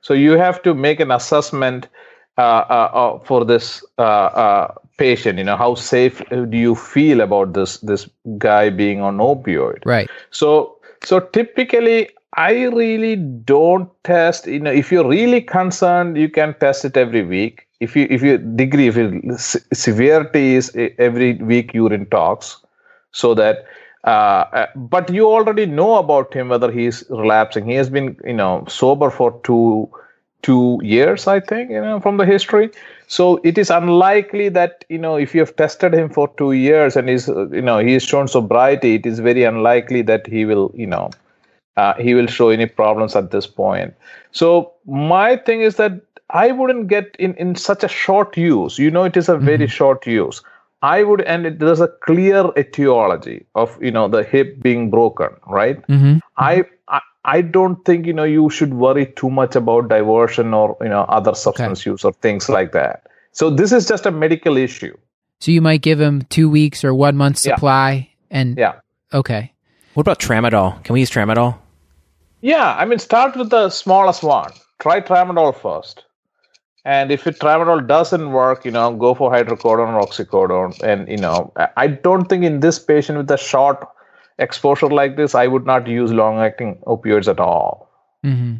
[0.00, 1.88] So you have to make an assessment
[2.36, 5.38] uh, uh, uh, for this uh, uh, patient.
[5.38, 9.84] You know how safe do you feel about this this guy being on opioid?
[9.84, 10.10] Right.
[10.30, 14.46] So so typically I really don't test.
[14.46, 17.66] You know, if you're really concerned, you can test it every week.
[17.80, 19.36] If you if you degree, if you
[19.72, 22.58] severity is e- every week urine tox,
[23.18, 23.66] so that.
[24.04, 27.64] Uh, uh, but you already know about him whether he's relapsing.
[27.66, 29.90] He has been, you know, sober for two
[30.42, 32.70] two years, I think, you know, from the history.
[33.08, 36.96] So it is unlikely that you know if you have tested him for two years
[36.96, 40.70] and he's, you know, he has shown sobriety, it is very unlikely that he will,
[40.74, 41.10] you know,
[41.76, 43.94] uh, he will show any problems at this point.
[44.32, 46.00] So my thing is that
[46.30, 48.78] I wouldn't get in in such a short use.
[48.78, 50.42] You know, it is a very short use.
[50.82, 55.28] I would, and it, there's a clear etiology of you know the hip being broken,
[55.46, 55.84] right?
[55.88, 56.18] Mm-hmm.
[56.36, 60.76] I, I I don't think you know you should worry too much about diversion or
[60.80, 63.06] you know other substance use or things like that.
[63.32, 64.96] So this is just a medical issue.
[65.40, 67.54] So you might give him two weeks or one month Yeah.
[67.54, 68.74] supply, and Yeah.
[69.12, 69.52] okay.
[69.94, 70.82] What about tramadol?
[70.84, 71.56] Can we use tramadol?
[72.40, 74.52] Yeah, I mean, start with the smallest one.
[74.78, 76.04] Try tramadol first.
[76.88, 80.82] And if it tramadol doesn't work, you know, go for hydrocodone or oxycodone.
[80.82, 83.86] And, you know, I- I don't think in this patient with a short
[84.38, 87.90] exposure like this, I would not use long acting opioids at all.
[88.24, 88.54] hmm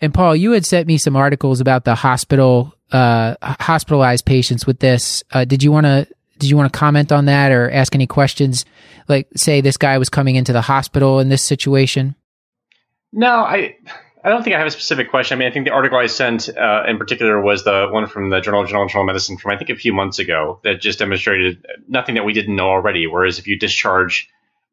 [0.00, 4.80] And Paul, you had sent me some articles about the hospital, uh, hospitalized patients with
[4.80, 5.22] this.
[5.30, 6.08] Uh, did you want to?
[6.38, 8.64] Did you want to comment on that or ask any questions?
[9.08, 12.14] Like, say this guy was coming into the hospital in this situation.
[13.12, 13.76] No, I
[14.22, 15.36] I don't think I have a specific question.
[15.36, 18.28] I mean, I think the article I sent uh, in particular was the one from
[18.28, 20.98] the Journal of General Internal Medicine from I think a few months ago that just
[20.98, 23.06] demonstrated nothing that we didn't know already.
[23.06, 24.28] Whereas if you discharge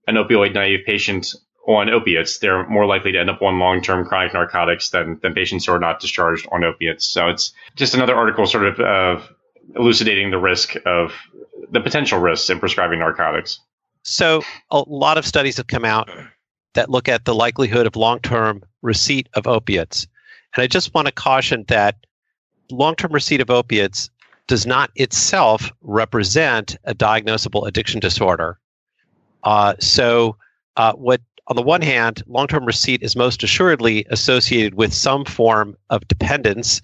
[0.06, 1.34] an opioid naive patient
[1.66, 5.34] on opiates, they're more likely to end up on long term chronic narcotics than than
[5.34, 7.06] patients who are not discharged on opiates.
[7.06, 9.26] So it's just another article sort of uh,
[9.76, 11.14] elucidating the risk of
[11.72, 13.60] the potential risks in prescribing narcotics.
[14.04, 16.10] So a lot of studies have come out
[16.74, 20.08] that look at the likelihood of long-term receipt of opiates.
[20.56, 21.96] And I just want to caution that
[22.72, 24.10] long-term receipt of opiates
[24.48, 28.58] does not itself represent a diagnosable addiction disorder.
[29.44, 30.38] Uh, so
[30.78, 35.78] uh, what on the one hand, long-term receipt is most assuredly associated with some form
[35.90, 36.82] of dependence,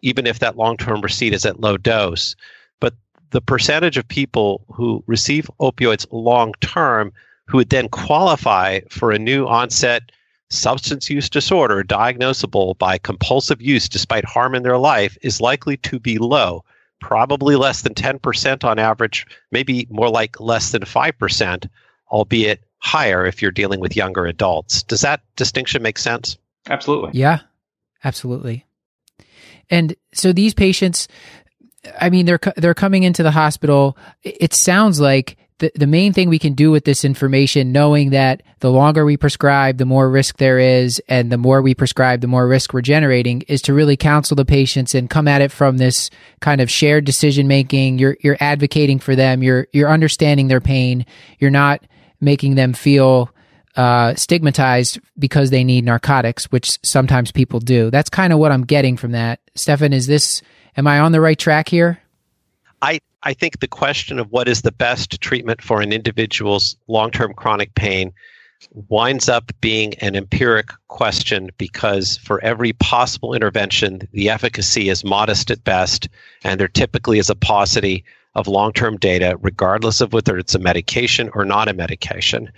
[0.00, 2.36] even if that long-term receipt is at low dose.
[2.80, 2.94] But
[3.30, 7.12] the percentage of people who receive opioids long term
[7.46, 10.02] who would then qualify for a new onset
[10.50, 15.98] substance use disorder diagnosable by compulsive use despite harm in their life is likely to
[15.98, 16.64] be low,
[17.00, 21.68] probably less than 10% on average, maybe more like less than 5%,
[22.10, 24.82] albeit higher if you're dealing with younger adults.
[24.84, 26.38] Does that distinction make sense?
[26.68, 27.18] Absolutely.
[27.18, 27.40] Yeah,
[28.04, 28.64] absolutely.
[29.70, 31.08] And so these patients,
[32.00, 33.96] I mean, they're they're coming into the hospital.
[34.22, 38.10] It it sounds like the the main thing we can do with this information, knowing
[38.10, 42.20] that the longer we prescribe, the more risk there is, and the more we prescribe,
[42.20, 45.50] the more risk we're generating, is to really counsel the patients and come at it
[45.50, 47.98] from this kind of shared decision making.
[47.98, 49.42] You're you're advocating for them.
[49.42, 51.06] You're you're understanding their pain.
[51.38, 51.80] You're not
[52.20, 53.30] making them feel
[53.76, 57.90] uh, stigmatized because they need narcotics, which sometimes people do.
[57.90, 59.40] That's kind of what I'm getting from that.
[59.54, 60.42] Stefan, is this,
[60.76, 62.00] am I on the right track here?
[62.82, 67.10] I, I think the question of what is the best treatment for an individual's long
[67.10, 68.12] term chronic pain
[68.88, 75.50] winds up being an empiric question because for every possible intervention, the efficacy is modest
[75.50, 76.08] at best,
[76.44, 80.58] and there typically is a paucity of long term data, regardless of whether it's a
[80.58, 82.50] medication or not a medication.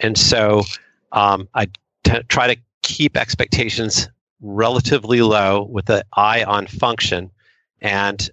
[0.00, 0.64] And so
[1.12, 1.66] um, I
[2.04, 4.08] t- try to keep expectations
[4.40, 7.30] relatively low with an eye on function.
[7.80, 8.28] And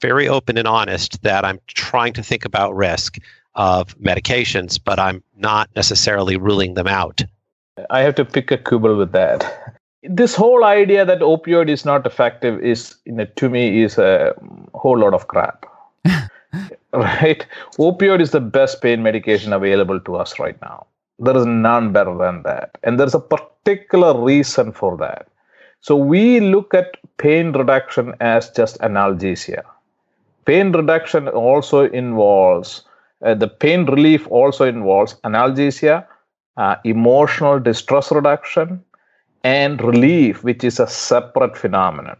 [0.00, 3.18] very open and honest that I'm trying to think about risk
[3.54, 7.22] of medications, but I'm not necessarily ruling them out.
[7.90, 9.76] I have to pick a quibble with that.
[10.02, 14.34] This whole idea that opioid is not effective is, you know, to me, is a
[14.74, 15.66] whole lot of crap.
[16.92, 17.46] right?
[17.78, 20.86] Opioid is the best pain medication available to us right now.
[21.18, 22.78] There is none better than that.
[22.82, 25.28] And there's a particular reason for that.
[25.82, 29.62] So we look at pain reduction as just analgesia.
[30.44, 32.84] Pain reduction also involves,
[33.24, 36.06] uh, the pain relief also involves analgesia,
[36.56, 38.82] uh, emotional distress reduction,
[39.44, 42.16] and relief, which is a separate phenomenon.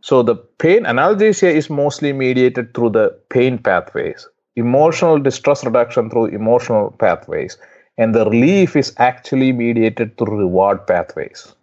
[0.00, 6.26] So the pain analgesia is mostly mediated through the pain pathways, emotional distress reduction through
[6.26, 7.58] emotional pathways,
[7.98, 11.54] and the relief is actually mediated through reward pathways,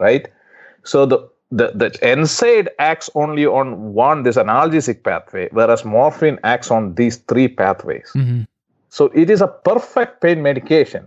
[0.00, 0.28] right?
[0.84, 1.18] So the
[1.52, 7.18] the, the NSAID acts only on one, this analgesic pathway, whereas morphine acts on these
[7.28, 8.10] three pathways.
[8.14, 8.42] Mm-hmm.
[8.88, 11.06] So it is a perfect pain medication.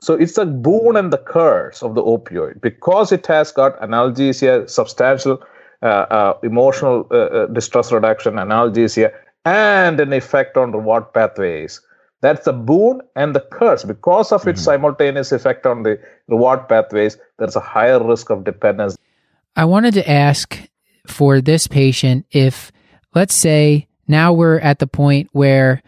[0.00, 4.68] So it's a boon and the curse of the opioid because it has got analgesia,
[4.68, 5.40] substantial
[5.82, 9.12] uh, uh, emotional uh, uh, distress reduction, analgesia,
[9.44, 11.80] and an effect on reward pathways.
[12.22, 13.84] That's the boon and the curse.
[13.84, 18.96] Because of its simultaneous effect on the reward pathways, there's a higher risk of dependence.
[19.56, 20.58] I wanted to ask
[21.06, 22.70] for this patient if,
[23.14, 25.82] let's say, now we're at the point where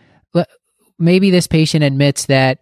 [1.03, 2.59] maybe this patient admits that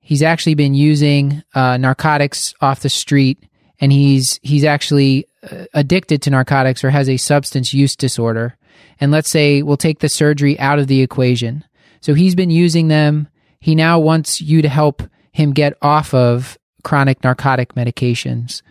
[0.00, 3.38] he's actually been using uh, narcotics off the street
[3.78, 8.56] and he's he's actually uh, addicted to narcotics or has a substance use disorder.
[8.98, 11.64] And let's say we'll take the surgery out of the equation.
[12.00, 13.28] So he's been using them.
[13.60, 15.02] He now wants you to help
[15.32, 18.62] him get off of chronic narcotic medications.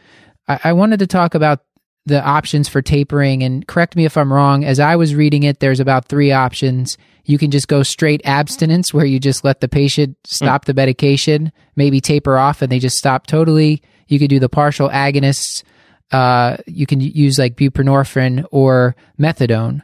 [0.48, 1.64] I, I wanted to talk about
[2.06, 4.66] the options for tapering and correct me if I'm wrong.
[4.66, 6.98] As I was reading it, there's about three options.
[7.26, 11.52] You can just go straight abstinence where you just let the patient stop the medication,
[11.76, 13.82] maybe taper off and they just stop totally.
[14.08, 15.64] You could do the partial agonists.
[16.12, 19.82] Uh, you can use like buprenorphine or methadone.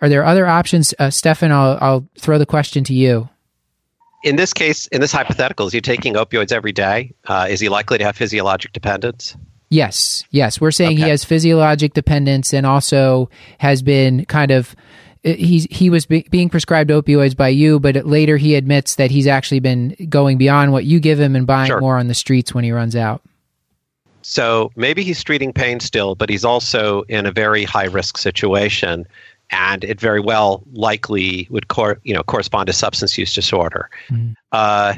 [0.00, 0.92] Are there other options?
[0.98, 3.28] Uh, Stefan, I'll, I'll throw the question to you.
[4.22, 7.14] In this case, in this hypothetical, is he taking opioids every day?
[7.26, 9.36] Uh, is he likely to have physiologic dependence?
[9.70, 10.60] Yes, yes.
[10.60, 14.74] We're saying he has physiologic dependence and also has been kind of
[15.22, 19.28] he's he was be, being prescribed opioids by you, but later he admits that he's
[19.28, 21.80] actually been going beyond what you give him and buying Sure.
[21.80, 23.22] more on the streets when he runs out.
[24.22, 29.06] So maybe he's treating pain still, but he's also in a very high risk situation,
[29.50, 33.88] and it very well likely would cor- you know correspond to substance use disorder.
[34.10, 34.34] Mhm.
[34.50, 34.94] Uh,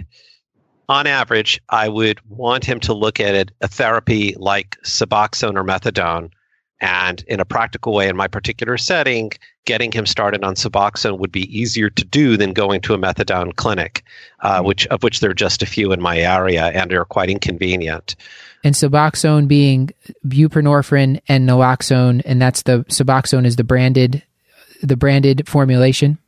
[0.92, 5.64] on average, I would want him to look at it, a therapy like Suboxone or
[5.64, 6.30] methadone,
[6.80, 9.30] and in a practical way, in my particular setting,
[9.64, 13.54] getting him started on Suboxone would be easier to do than going to a methadone
[13.56, 14.04] clinic,
[14.40, 17.30] uh, which of which there are just a few in my area and are quite
[17.30, 18.16] inconvenient.
[18.62, 19.90] And Suboxone being
[20.26, 24.22] buprenorphine and naloxone, and that's the Suboxone is the branded
[24.82, 26.18] the branded formulation.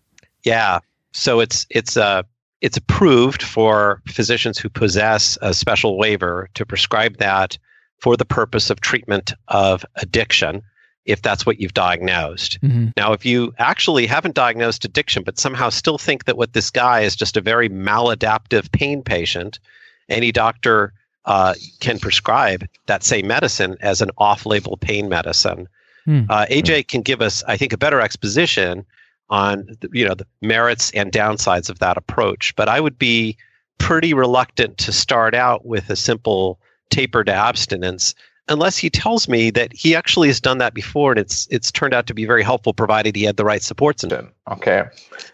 [0.44, 0.78] Yeah.
[1.12, 2.22] So it's it's uh
[2.64, 7.58] it's approved for physicians who possess a special waiver to prescribe that
[7.98, 10.62] for the purpose of treatment of addiction
[11.04, 12.58] if that's what you've diagnosed.
[12.62, 12.94] Mhm.
[12.96, 17.00] Now if you actually haven't diagnosed addiction but somehow still think that what this guy
[17.00, 19.58] is just a very maladaptive pain patient,
[20.08, 20.94] any doctor
[21.26, 25.68] uh, can prescribe that same medicine as an off-label pain medicine.
[26.06, 26.22] Hmm.
[26.30, 28.86] Uh, AJ can give us, I think, a better exposition
[29.34, 32.54] on the, you know the merits and downsides of that approach.
[32.56, 33.36] But I would be
[33.78, 36.58] pretty reluctant to start out with a simple
[36.90, 38.14] taper to abstinence
[38.48, 41.94] unless he tells me that he actually has done that before and it's it's turned
[41.94, 44.24] out to be very helpful provided he had the right supports in it.
[44.50, 44.84] Okay.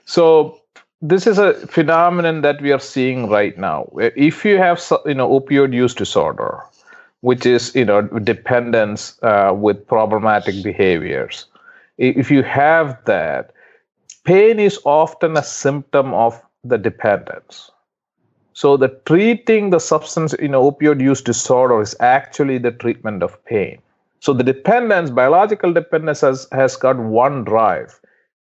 [0.07, 0.61] So
[1.03, 3.91] this is a phenomenon that we are seeing right now.
[3.99, 6.61] If you have, you know, opioid use disorder,
[7.21, 11.47] which is, you know, dependence uh, with problematic behaviors,
[11.99, 13.53] if you have that,
[14.25, 17.71] pain is often a symptom of the dependence.
[18.53, 23.81] So the treating the substance, know, opioid use disorder is actually the treatment of pain.
[24.21, 27.99] So the dependence, biological dependence has, has got one drive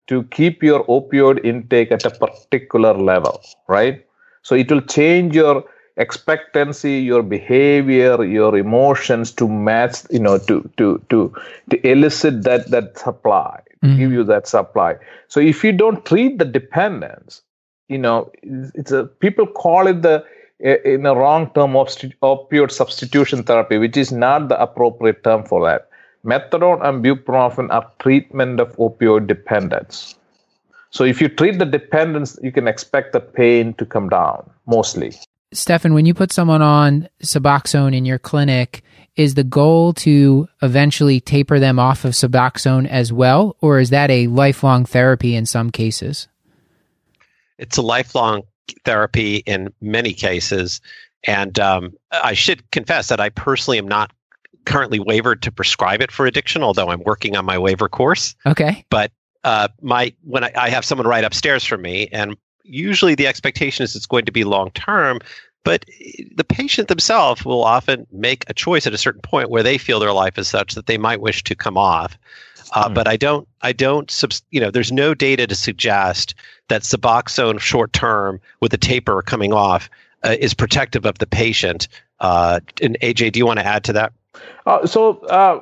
[0.08, 4.04] to keep your opioid intake at a particular level, right?
[4.42, 5.64] So it will change your
[5.98, 11.34] expectancy, your behavior, your emotions to match, you know, to to to
[11.70, 14.96] to elicit that that supply, to give you that supply.
[15.28, 17.42] So if you don't treat the dependence,
[17.88, 20.24] you know, it's a people call it the
[20.62, 25.44] eh, in a wrong term of opioid substitution therapy, which is not the appropriate term
[25.44, 25.88] for that.
[26.24, 30.16] Methadone and buprenorphine are treatment of opioid dependence.
[30.90, 35.12] So if you treat the dependence, you can expect the pain to come down mostly.
[35.52, 38.82] Stefan, when you put someone on Suboxone in your clinic,
[39.18, 44.10] is the goal to eventually taper them off of Suboxone as well, or is that
[44.10, 46.28] a lifelong therapy in some cases?
[47.58, 48.42] It's a lifelong
[48.84, 50.80] therapy in many cases,
[51.24, 54.12] and um, I should confess that I personally am not
[54.64, 58.36] currently waivered to prescribe it for addiction, although I'm working on my waiver course.
[58.46, 58.84] Okay.
[58.88, 59.10] but
[59.42, 63.82] uh, my when I, I have someone right upstairs from me, and usually the expectation
[63.82, 65.18] is it's going to be long term.
[65.64, 65.84] But
[66.34, 70.00] the patient themselves will often make a choice at a certain point where they feel
[70.00, 72.16] their life is such that they might wish to come off.
[72.72, 74.10] Uh, But I don't, I don't,
[74.50, 76.34] you know, there's no data to suggest
[76.68, 79.90] that Suboxone short term with a taper coming off
[80.24, 81.88] uh, is protective of the patient.
[82.20, 84.12] Uh, and AJ, do you want to add to that?
[84.66, 85.60] Uh, so uh,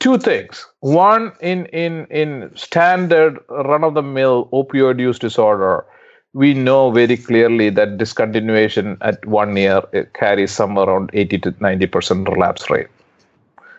[0.00, 0.66] two things.
[0.80, 5.86] One, in in in standard run of the mill opioid use disorder,
[6.34, 11.54] we know very clearly that discontinuation at one year it carries somewhere around 80 to
[11.60, 12.88] 90 percent relapse rate.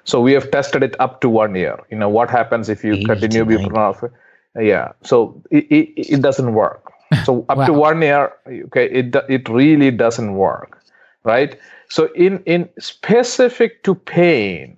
[0.05, 1.77] So we have tested it up to one year.
[1.91, 4.11] You know what happens if you continue buprenorphine?
[4.57, 6.91] Yeah, so it, it, it doesn't work.
[7.25, 10.81] So up to one year, okay, it it really doesn't work,
[11.23, 11.59] right?
[11.89, 14.77] So in in specific to pain,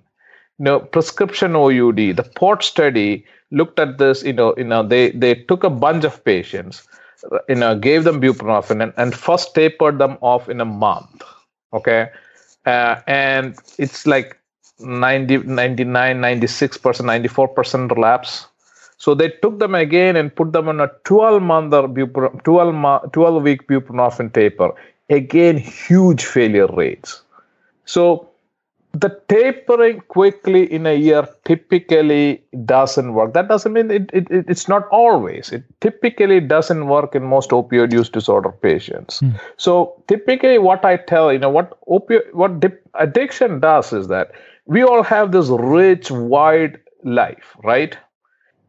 [0.58, 4.24] you know, prescription OUD, the POATS study looked at this.
[4.24, 6.88] You know, you know, they they took a bunch of patients,
[7.48, 11.22] you know, gave them buprenorphine and, and first tapered them off in a month.
[11.72, 12.08] Okay,
[12.66, 14.38] uh, and it's like
[14.80, 18.46] 90, 99, 96 percent, 94 percent relapse.
[18.98, 23.08] So they took them again and put them on a 12 month or 12, mo-
[23.12, 24.72] 12 week buprenorphine taper.
[25.08, 27.22] Again, huge failure rates.
[27.84, 28.27] So
[29.00, 33.34] the tapering quickly in a year typically doesn't work.
[33.34, 35.50] That doesn't mean it, it, it, it's not always.
[35.52, 39.20] It typically doesn't work in most opioid use disorder patients.
[39.20, 39.30] Hmm.
[39.56, 44.32] So typically, what I tell you know what opioid what dip, addiction does is that
[44.66, 47.96] we all have this rich, wide life, right?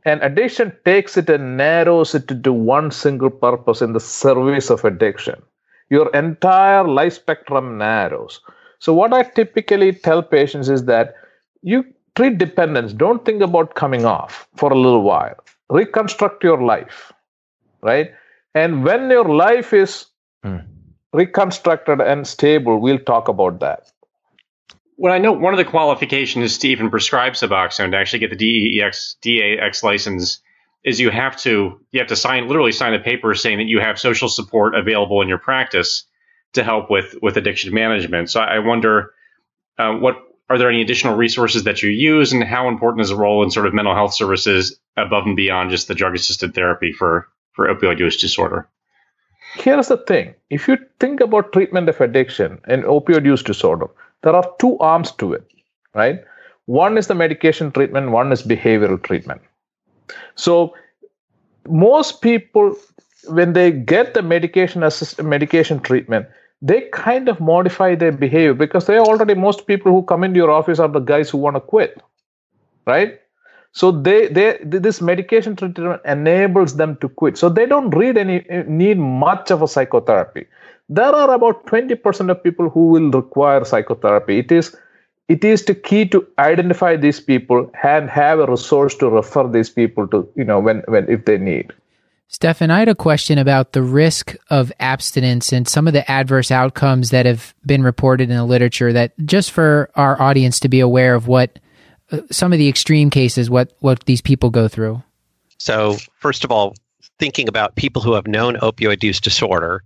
[0.06, 4.86] And addiction takes it and narrows it to one single purpose in the service of
[4.86, 5.42] addiction.
[5.90, 8.40] Your entire life spectrum narrows.
[8.80, 11.16] So, what I typically tell patients is that
[11.62, 15.36] you treat dependence, don't think about coming off for a little while.
[15.70, 17.14] Reconstruct your life,
[17.82, 18.12] right?
[18.56, 20.08] And when your life is
[20.44, 20.58] hmm.
[21.14, 23.92] reconstructed and stable, we'll talk about that.
[24.98, 28.80] Well, I know one of the qualifications to even prescribe Suboxone to actually get the
[28.80, 30.42] DEX DAX license
[30.84, 33.80] is you have to you have to sign literally sign a paper saying that you
[33.80, 36.06] have social support available in your practice
[36.54, 38.30] to help with with addiction management.
[38.30, 39.14] So I wonder
[39.78, 40.16] uh, what
[40.50, 43.52] are there any additional resources that you use, and how important is the role in
[43.52, 47.74] sort of mental health services above and beyond just the drug assisted therapy for for
[47.74, 48.68] opioid use disorder?
[49.56, 53.88] Here's the thing if you think about treatment of addiction and opioid use disorder,
[54.22, 55.48] there are two arms to it,
[55.94, 56.24] right?
[56.66, 59.42] One is the medication treatment, one is behavioral treatment.
[60.36, 60.76] So,
[61.68, 62.76] most people,
[63.28, 66.28] when they get the medication assist medication treatment,
[66.62, 70.52] they kind of modify their behavior because they already most people who come into your
[70.52, 72.02] office are the guys who want to quit,
[72.86, 73.20] right?
[73.72, 77.38] So they they this medication treatment enables them to quit.
[77.38, 80.46] So they don't read any need much of a psychotherapy.
[80.90, 84.40] There are about 20% of people who will require psychotherapy.
[84.40, 84.76] It is
[85.28, 89.70] it is the key to identify these people and have a resource to refer these
[89.70, 91.72] people to, you know, when when if they need.
[92.32, 96.52] Stefan, I had a question about the risk of abstinence and some of the adverse
[96.52, 100.80] outcomes that have been reported in the literature that just for our audience to be
[100.80, 101.58] aware of what
[102.12, 105.02] uh, some of the extreme cases what what these people go through.
[105.58, 106.76] So, first of all,
[107.18, 109.84] thinking about people who have known opioid use disorder,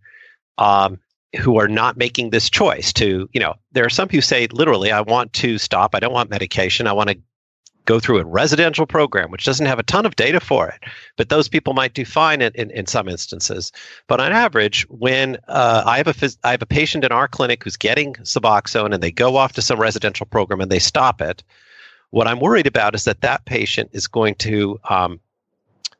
[0.57, 0.99] um,
[1.39, 4.91] who are not making this choice to, you know, there are some who say literally,
[4.91, 5.95] I want to stop.
[5.95, 6.87] I don't want medication.
[6.87, 7.17] I want to
[7.85, 10.79] go through a residential program, which doesn't have a ton of data for it.
[11.17, 13.71] But those people might do fine in, in, in some instances.
[14.07, 17.27] But on average, when uh, I have a phys- I have a patient in our
[17.27, 21.21] clinic who's getting Suboxone and they go off to some residential program and they stop
[21.21, 21.43] it,
[22.11, 25.19] what I'm worried about is that that patient is going to um,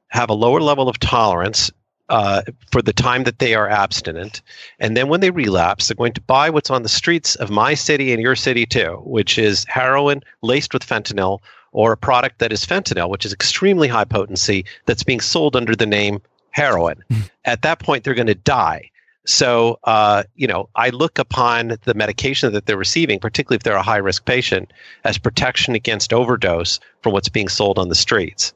[0.10, 1.72] have a lower level of tolerance
[2.10, 4.42] uh, for the time that they are abstinent.
[4.80, 7.74] And then when they relapse, they're going to buy what's on the streets of my
[7.74, 11.40] city and your city too, which is heroin laced with fentanyl
[11.74, 15.76] or a product that is fentanyl, which is extremely high potency, that's being sold under
[15.76, 16.22] the name
[16.52, 17.04] heroin.
[17.46, 18.90] At that point, they're going to die.
[19.26, 23.76] So, uh, you know, I look upon the medication that they're receiving, particularly if they're
[23.76, 24.72] a high risk patient,
[25.04, 28.54] as protection against overdose from what's being sold on the streets.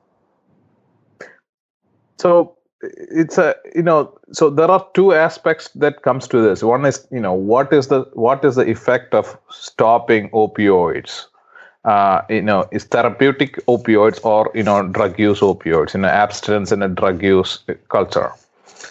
[2.18, 6.86] So it's a you know so there are two aspects that comes to this one
[6.86, 11.26] is you know what is the what is the effect of stopping opioids
[11.88, 16.72] uh, you know is therapeutic opioids or you know drug use opioids you know, abstinence
[16.72, 17.60] in a drug use
[17.90, 18.32] culture.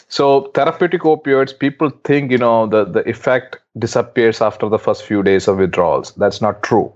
[0.09, 5.23] So therapeutic opioids people think you know the, the effect disappears after the first few
[5.23, 6.13] days of withdrawals.
[6.15, 6.93] That's not true.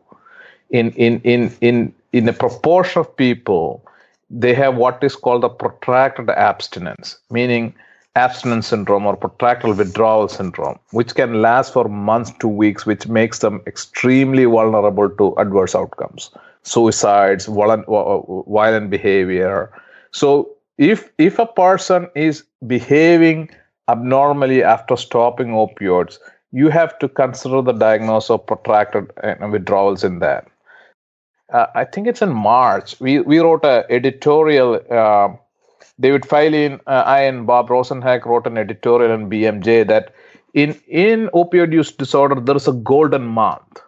[0.70, 3.84] In in in in in a proportion of people
[4.30, 7.74] they have what is called a protracted abstinence, meaning
[8.16, 13.38] abstinence syndrome or protracted withdrawal syndrome, which can last for months to weeks, which makes
[13.38, 16.30] them extremely vulnerable to adverse outcomes,
[16.62, 17.86] suicides, violent,
[18.48, 19.70] violent behavior.
[20.12, 23.50] So, if if a person is behaving
[23.88, 26.18] abnormally after stopping opioids,
[26.52, 29.11] you have to consider the diagnosis of protracted
[29.50, 30.46] withdrawals in that
[31.52, 32.98] uh, I think it's in March.
[33.00, 34.80] We we wrote a editorial.
[34.90, 35.28] Uh,
[36.01, 40.14] David Fiellin, uh, I and Bob Rosenheck wrote an editorial in BMJ that
[40.55, 43.81] in in opioid use disorder there is a golden month.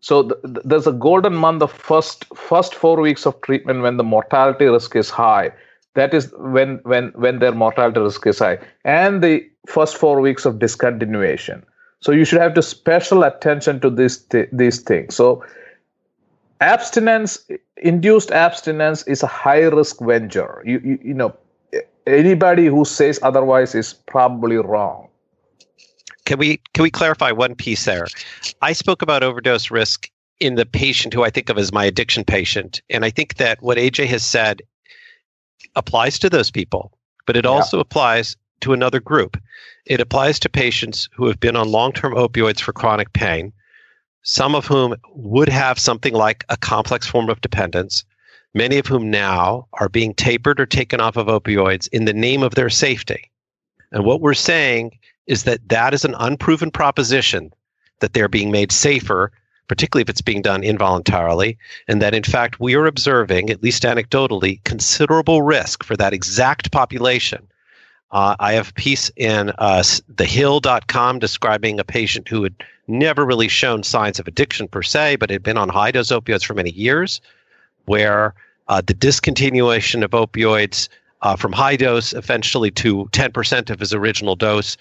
[0.00, 3.96] So th- th- there's a golden month of first first four weeks of treatment when
[3.96, 5.52] the mortality risk is high.
[5.94, 10.44] That is when when when their mortality risk is high, and the first four weeks
[10.46, 11.62] of discontinuation.
[12.00, 15.14] So you should have to special attention to these th- these things.
[15.14, 15.44] So
[16.60, 17.46] abstinence
[17.76, 20.62] induced abstinence is a high risk venture.
[20.64, 21.34] You, you you know
[22.06, 25.08] anybody who says otherwise is probably wrong.
[26.24, 28.06] Can we can we clarify one piece there?
[28.62, 32.24] I spoke about overdose risk in the patient who i think of as my addiction
[32.24, 34.62] patient and i think that what aj has said
[35.76, 36.96] applies to those people
[37.26, 37.50] but it yeah.
[37.50, 39.36] also applies to another group.
[39.86, 43.52] It applies to patients who have been on long-term opioids for chronic pain
[44.22, 48.04] some of whom would have something like a complex form of dependence,
[48.54, 52.42] many of whom now are being tapered or taken off of opioids in the name
[52.42, 53.30] of their safety.
[53.92, 57.52] And what we're saying is that that is an unproven proposition
[58.00, 59.32] that they're being made safer,
[59.68, 63.84] particularly if it's being done involuntarily, and that in fact we are observing, at least
[63.84, 67.46] anecdotally, considerable risk for that exact population.
[68.12, 69.82] Uh, I have a piece in uh,
[70.14, 72.54] thehill.com describing a patient who had
[72.90, 76.44] never really shown signs of addiction per se, but had been on high dose opioids
[76.44, 77.20] for many years,
[77.86, 78.34] where
[78.68, 80.88] uh, the discontinuation of opioids
[81.22, 84.76] uh, from high dose eventually to 10% of his original dose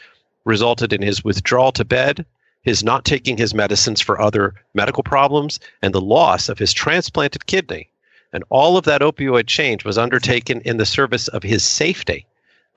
[0.45, 2.25] resulted in his withdrawal to bed,
[2.61, 7.45] his not taking his medicines for other medical problems, and the loss of his transplanted
[7.45, 7.89] kidney.
[8.31, 12.25] And all of that opioid change was undertaken in the service of his safety.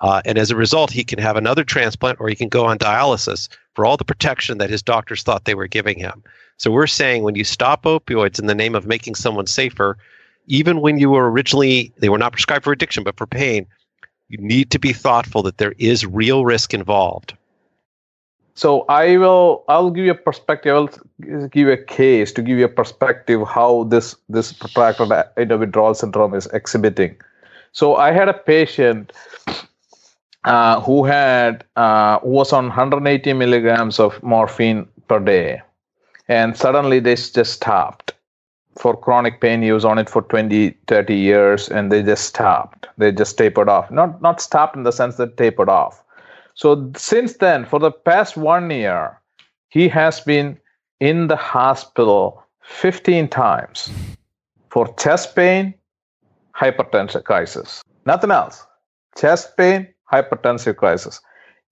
[0.02, 2.76] Uh, and as a result, he can have another transplant or he can go on
[2.76, 6.22] dialysis for all the protection that his doctors thought they were giving him.
[6.58, 9.96] So we're saying when you stop opioids in the name of making someone safer,
[10.48, 13.66] even when you were originally, they were not prescribed for addiction, but for pain,
[14.28, 17.34] you need to be thoughtful that there is real risk involved.
[18.54, 20.74] So I will I'll give you a perspective.
[20.74, 25.08] I'll give you a case to give you a perspective how this this protracted
[25.58, 27.16] withdrawal syndrome is exhibiting.
[27.72, 29.12] So I had a patient
[30.44, 35.62] uh, who had uh, who was on 180 milligrams of morphine per day,
[36.28, 38.14] and suddenly they just stopped
[38.76, 39.62] for chronic pain.
[39.62, 42.86] He was on it for 20, 30 years, and they just stopped.
[42.98, 43.90] They just tapered off.
[43.90, 46.02] Not not stopped in the sense that tapered off
[46.54, 49.18] so since then, for the past one year,
[49.68, 50.58] he has been
[51.00, 53.90] in the hospital 15 times
[54.70, 55.74] for chest pain,
[56.54, 57.82] hypertension crisis.
[58.06, 58.64] Nothing else.
[59.16, 61.20] Chest pain, hypertensive crisis.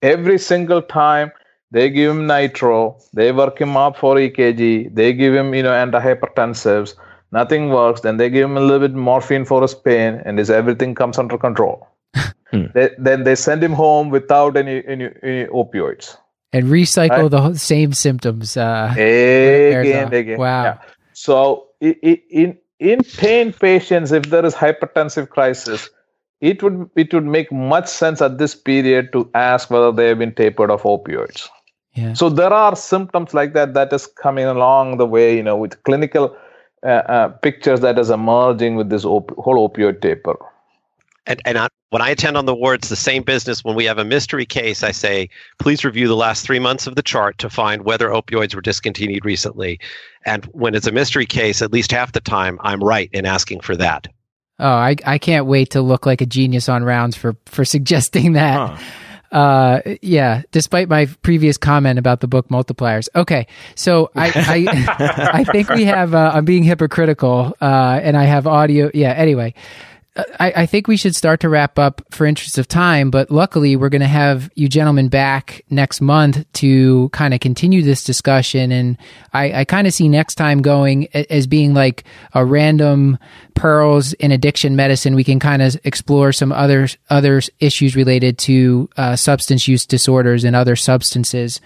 [0.01, 1.31] Every single time
[1.71, 5.71] they give him nitro, they work him up for EKG, they give him, you know,
[5.71, 6.95] antihypertensives,
[7.31, 10.49] nothing works, then they give him a little bit morphine for his pain, and his
[10.49, 11.87] everything comes under control.
[12.51, 12.65] Hmm.
[12.73, 16.17] They, then they send him home without any any, any opioids
[16.53, 17.31] and recycle right?
[17.31, 20.37] the same symptoms uh, again again.
[20.37, 20.63] Wow.
[20.63, 20.77] Yeah.
[21.13, 25.89] So in in pain patients, if there is hypertensive crisis,
[26.41, 30.19] it would it would make much sense at this period to ask whether they have
[30.19, 31.47] been tapered of opioids.
[31.93, 32.13] Yeah.
[32.13, 35.81] So there are symptoms like that that is coming along the way, you know, with
[35.83, 36.35] clinical
[36.83, 40.35] uh, uh, pictures that is emerging with this op- whole opioid taper.
[41.27, 43.99] And, and I, when I attend on the wards, the same business, when we have
[43.99, 45.29] a mystery case, I say,
[45.59, 49.23] please review the last three months of the chart to find whether opioids were discontinued
[49.23, 49.79] recently.
[50.25, 53.61] And when it's a mystery case, at least half the time, I'm right in asking
[53.61, 54.07] for that.
[54.61, 58.33] Oh, I, I can't wait to look like a genius on rounds for, for suggesting
[58.33, 58.69] that.
[58.69, 58.77] Huh.
[59.31, 63.07] Uh, yeah, despite my previous comment about the book multipliers.
[63.15, 66.13] Okay, so I I, I think we have.
[66.13, 68.91] Uh, I'm being hypocritical, uh, and I have audio.
[68.93, 69.13] Yeah.
[69.13, 69.53] Anyway,
[70.15, 73.77] I, I, think we should start to wrap up for interest of time, but luckily
[73.77, 78.73] we're going to have you gentlemen back next month to kind of continue this discussion.
[78.73, 78.97] And
[79.31, 82.03] I, I kind of see next time going as being like
[82.33, 83.19] a random
[83.55, 85.15] pearls in addiction medicine.
[85.15, 90.43] We can kind of explore some other, other issues related to uh, substance use disorders
[90.43, 91.61] and other substances.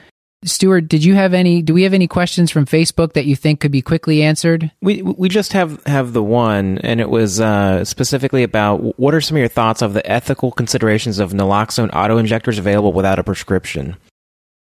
[0.46, 1.62] Stuart, did you have any?
[1.62, 4.72] Do we have any questions from Facebook that you think could be quickly answered?
[4.82, 9.22] We we just have have the one, and it was uh, specifically about what are
[9.22, 13.24] some of your thoughts of the ethical considerations of naloxone auto injectors available without a
[13.24, 13.98] prescription.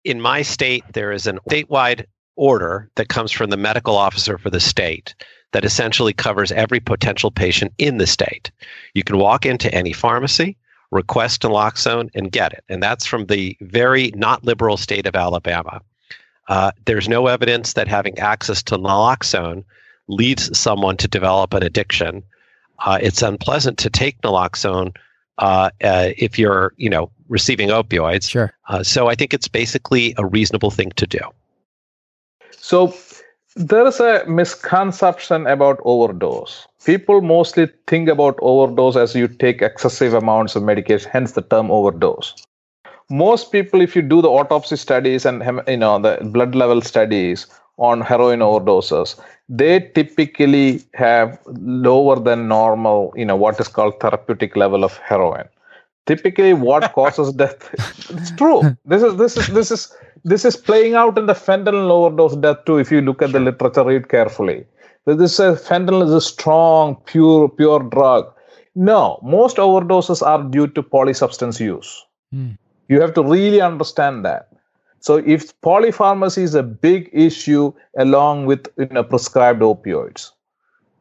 [0.04, 2.06] In my state, there is an statewide
[2.36, 5.14] order that comes from the medical officer for the state
[5.52, 8.50] that essentially covers every potential patient in the state.
[8.94, 10.56] You can walk into any pharmacy
[10.90, 12.64] request naloxone and get it.
[12.68, 15.80] And that's from the very not liberal state of Alabama.
[16.48, 19.64] Uh, there's no evidence that having access to naloxone
[20.08, 22.22] leads someone to develop an addiction.
[22.78, 24.94] Uh, it's unpleasant to take naloxone
[25.38, 28.30] uh, uh if you're, you know, receiving opioids.
[28.30, 28.52] Sure.
[28.68, 31.20] Uh, so I think it's basically a reasonable thing to do.
[32.52, 32.94] So
[33.58, 36.66] there is a misconception about overdose.
[36.84, 41.68] People mostly think about overdose as you take excessive amounts of medication, hence the term
[41.70, 42.34] overdose.
[43.10, 47.46] Most people, if you do the autopsy studies and you know the blood level studies
[47.78, 54.56] on heroin overdoses, they typically have lower than normal, you know, what is called therapeutic
[54.56, 55.48] level of heroin
[56.08, 57.70] typically what causes death.
[58.10, 58.76] It's true.
[58.84, 62.64] This is this is this is this is playing out in the fentanyl overdose death
[62.64, 64.64] too if you look at the literature read carefully.
[65.06, 68.32] This is fentanyl is a strong pure pure drug.
[68.74, 72.04] No most overdoses are due to polysubstance use.
[72.34, 72.58] Mm.
[72.88, 74.48] you have to really understand that.
[75.00, 80.30] So if polypharmacy is a big issue along with you know, prescribed opioids.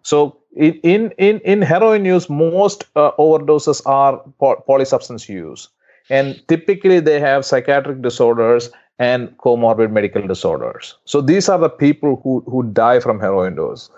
[0.08, 5.68] So in in in, in heroin use, most uh, overdoses are po- polysubstance use,
[6.10, 10.96] and typically they have psychiatric disorders and comorbid medical disorders.
[11.04, 13.90] So these are the people who who die from heroin dose.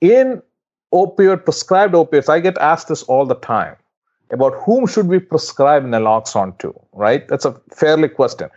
[0.00, 0.42] In
[0.92, 3.76] opioid prescribed opiates, I get asked this all the time
[4.32, 7.28] about whom should we prescribe naloxone to, right?
[7.28, 8.50] That's a fairly question.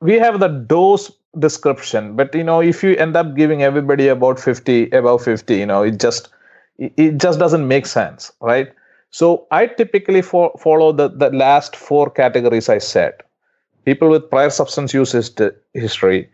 [0.00, 4.38] We have the dose description, but you know, if you end up giving everybody about
[4.38, 6.28] 50, above 50, you know, it just
[6.78, 8.72] it just doesn't make sense, right?
[9.10, 13.14] So I typically fo- follow the, the last four categories I said.
[13.84, 15.40] People with prior substance use hist-
[15.74, 16.30] history,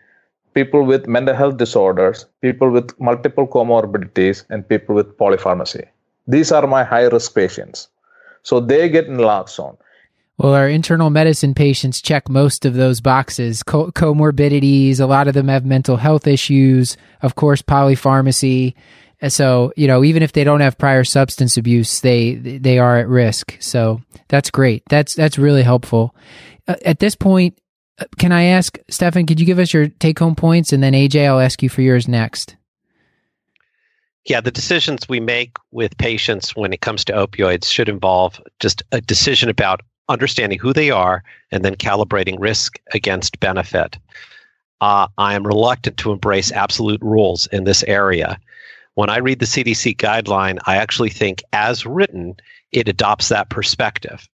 [0.55, 5.87] people with mental health disorders, people with multiple comorbidities, and people with polypharmacy.
[6.27, 7.89] These are my high risk patients.
[8.43, 9.77] So they get naloxone.
[10.39, 13.65] Well, our internal medicine patients check most of those boxes.
[13.65, 18.75] Co- comorbidities, a lot of them have mental health issues, of course, polypharmacy.
[19.27, 23.09] So, you know, even if they don't have prior substance abuse, they they are at
[23.09, 23.57] risk.
[23.59, 24.85] So that's great.
[24.89, 26.15] That's that's really helpful.
[26.69, 27.59] Uh, at this point,
[28.01, 29.27] uh, can I ask Stefan?
[29.27, 31.83] Could you give us your take home points, and then AJ, I'll ask you for
[31.83, 32.57] yours next.
[34.25, 38.85] Yeah, the decisions we make with patients when it comes to opioids should involve just
[38.93, 43.97] a decision about understanding who they are and then calibrating risk against benefit.
[44.81, 48.39] Uh, I am reluctant to embrace absolute rules in this area.
[48.95, 52.37] When I read the CDC guideline, I actually think, as written,
[52.73, 54.29] it adopts that perspective.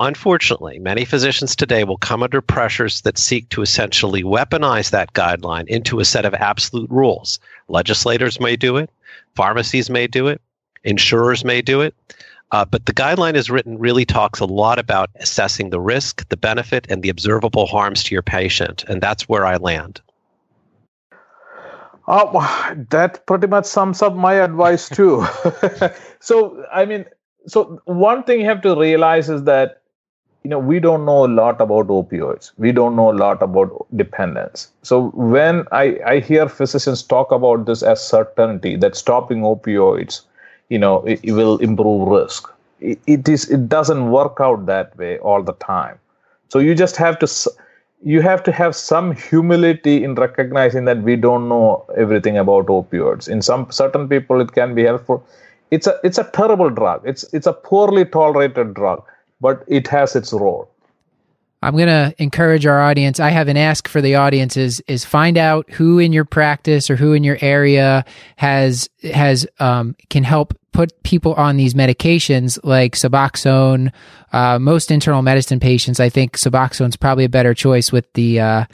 [0.00, 5.66] Unfortunately, many physicians today will come under pressures that seek to essentially weaponize that guideline
[5.66, 7.40] into a set of absolute rules.
[7.66, 8.90] Legislators may do it,
[9.34, 10.40] pharmacies may do it,
[10.84, 11.94] insurers may do it.
[12.50, 16.36] Uh, but the guideline as written really talks a lot about assessing the risk, the
[16.36, 18.84] benefit, and the observable harms to your patient.
[18.88, 20.00] And that's where I land.
[22.06, 25.26] Oh, that pretty much sums up my advice too.
[26.20, 27.04] so, I mean,
[27.46, 29.82] so one thing you have to realize is that
[30.44, 33.86] you know we don't know a lot about opioids we don't know a lot about
[33.96, 40.22] dependence so when i i hear physicians talk about this as certainty that stopping opioids
[40.68, 42.48] you know it, it will improve risk.
[42.80, 45.98] It, it is it doesn't work out that way all the time.
[46.48, 47.26] So you just have to
[48.02, 53.28] you have to have some humility in recognizing that we don't know everything about opioids.
[53.28, 55.24] In some certain people it can be helpful.
[55.70, 57.02] It's a it's a terrible drug.
[57.06, 59.02] It's it's a poorly tolerated drug
[59.40, 60.68] but it has its role.
[61.62, 63.18] I'm going to encourage our audience.
[63.18, 66.88] I have an ask for the audience is, is find out who in your practice
[66.88, 68.04] or who in your area
[68.36, 73.92] has, has, um, can help put people on these medications like Suboxone.
[74.32, 78.40] Uh, most internal medicine patients, I think Suboxone is probably a better choice with the,
[78.40, 78.64] uh,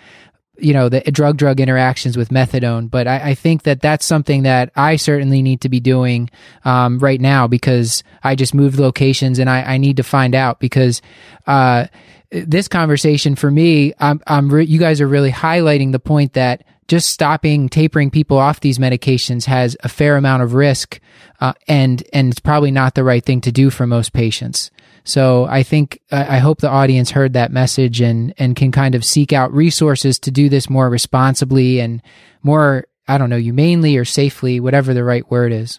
[0.58, 4.44] you know the drug drug interactions with methadone but I, I, think that that's something
[4.44, 6.30] that i certainly need to be doing
[6.64, 10.60] um, right now because i just moved locations and i, I need to find out
[10.60, 11.02] because
[11.46, 11.86] uh,
[12.30, 16.64] this conversation for me i'm, I'm re- you guys are really highlighting the point that
[16.86, 21.00] just stopping tapering people off these medications has a fair amount of risk
[21.40, 24.70] uh, and and it's probably not the right thing to do for most patients
[25.04, 29.04] so I think I hope the audience heard that message and and can kind of
[29.04, 32.02] seek out resources to do this more responsibly and
[32.42, 35.78] more I don't know humanely or safely, whatever the right word is.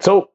[0.00, 0.30] So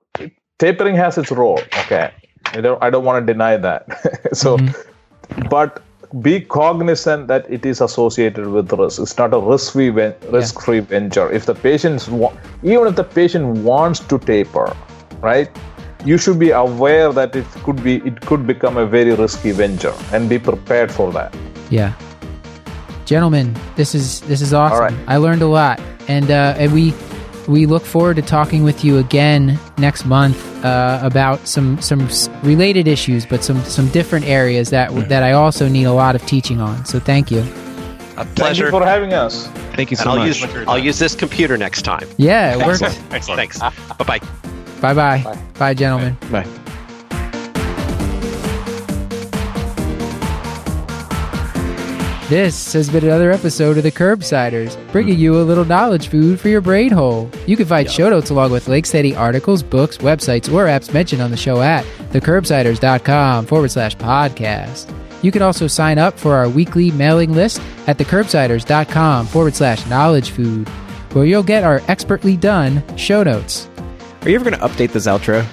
[0.60, 1.60] tapering has its role.
[1.80, 2.12] Okay,
[2.46, 3.88] I don't I don't want to deny that.
[4.34, 5.48] so, mm-hmm.
[5.50, 5.82] but
[6.22, 9.02] be cognizant that it is associated with risk.
[9.02, 10.82] It's not a risk-free risk-free yeah.
[10.82, 11.32] venture.
[11.32, 12.08] If the patient
[12.64, 14.76] even if the patient wants to taper,
[15.20, 15.50] right?
[16.08, 19.94] You should be aware that it could be it could become a very risky venture
[20.14, 21.36] and be prepared for that.
[21.70, 21.94] Yeah.
[23.06, 24.98] Gentlemen this is this is awesome.
[25.08, 25.82] I learned a lot.
[26.08, 26.94] And uh, and we
[27.48, 32.08] we look forward to talking with you again next month uh, about some some
[32.44, 36.26] related issues but some some different areas that that i also need a lot of
[36.26, 36.86] teaching on.
[36.86, 37.40] So thank you.
[38.18, 39.48] A pleasure thank you for having us.
[39.76, 40.42] Thank you so and I'll much.
[40.42, 42.08] use, i'll use this computer next time.
[42.18, 42.82] Yeah it works.
[42.82, 43.40] Excellent, excellent.
[43.40, 43.60] thanks.
[43.98, 44.47] Bye-bye
[44.82, 45.24] Bye-bye.
[45.24, 45.40] Bye.
[45.58, 46.18] Bye, gentlemen.
[46.32, 46.48] Bye.
[52.30, 56.50] This has been another episode of the Curbsiders, bringing you a little knowledge food for
[56.50, 57.32] your brain hole.
[57.46, 60.94] You can find show notes along with links to any articles, books, websites, or apps
[60.94, 64.94] mentioned on the show at thecurbsiders.com forward slash podcast.
[65.24, 70.32] You can also sign up for our weekly mailing list at thecurbsiders.com forward slash knowledge
[70.32, 70.68] food,
[71.14, 73.70] where you'll get our expertly done show notes.
[74.28, 75.46] Are you ever going to update this outro?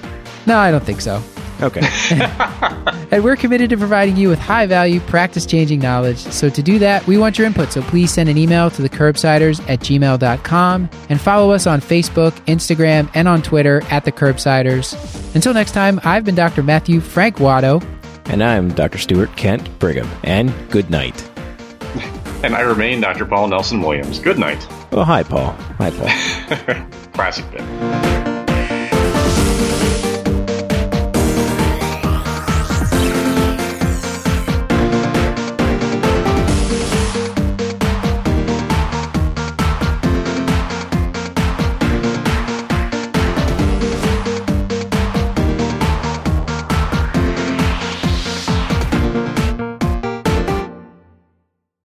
[0.45, 1.23] No, I don't think so.
[1.61, 1.79] Okay.
[3.11, 6.17] And we're committed to providing you with high value, practice changing knowledge.
[6.17, 7.71] So to do that, we want your input.
[7.71, 12.31] So please send an email to the curbsiders at gmail.com and follow us on Facebook,
[12.47, 14.93] Instagram, and on Twitter at the Curbsiders.
[15.35, 16.63] Until next time, I've been Dr.
[16.63, 17.81] Matthew Frank Watto.
[18.25, 18.97] and I'm Dr.
[18.97, 20.09] Stuart Kent Brigham.
[20.23, 21.23] And good night.
[22.43, 23.25] And I remain Dr.
[23.25, 24.19] Paul Nelson Williams.
[24.19, 24.67] Good night.
[24.91, 25.51] Oh, hi, Paul.
[25.77, 26.89] Hi, Paul.
[27.13, 28.24] Classic bit.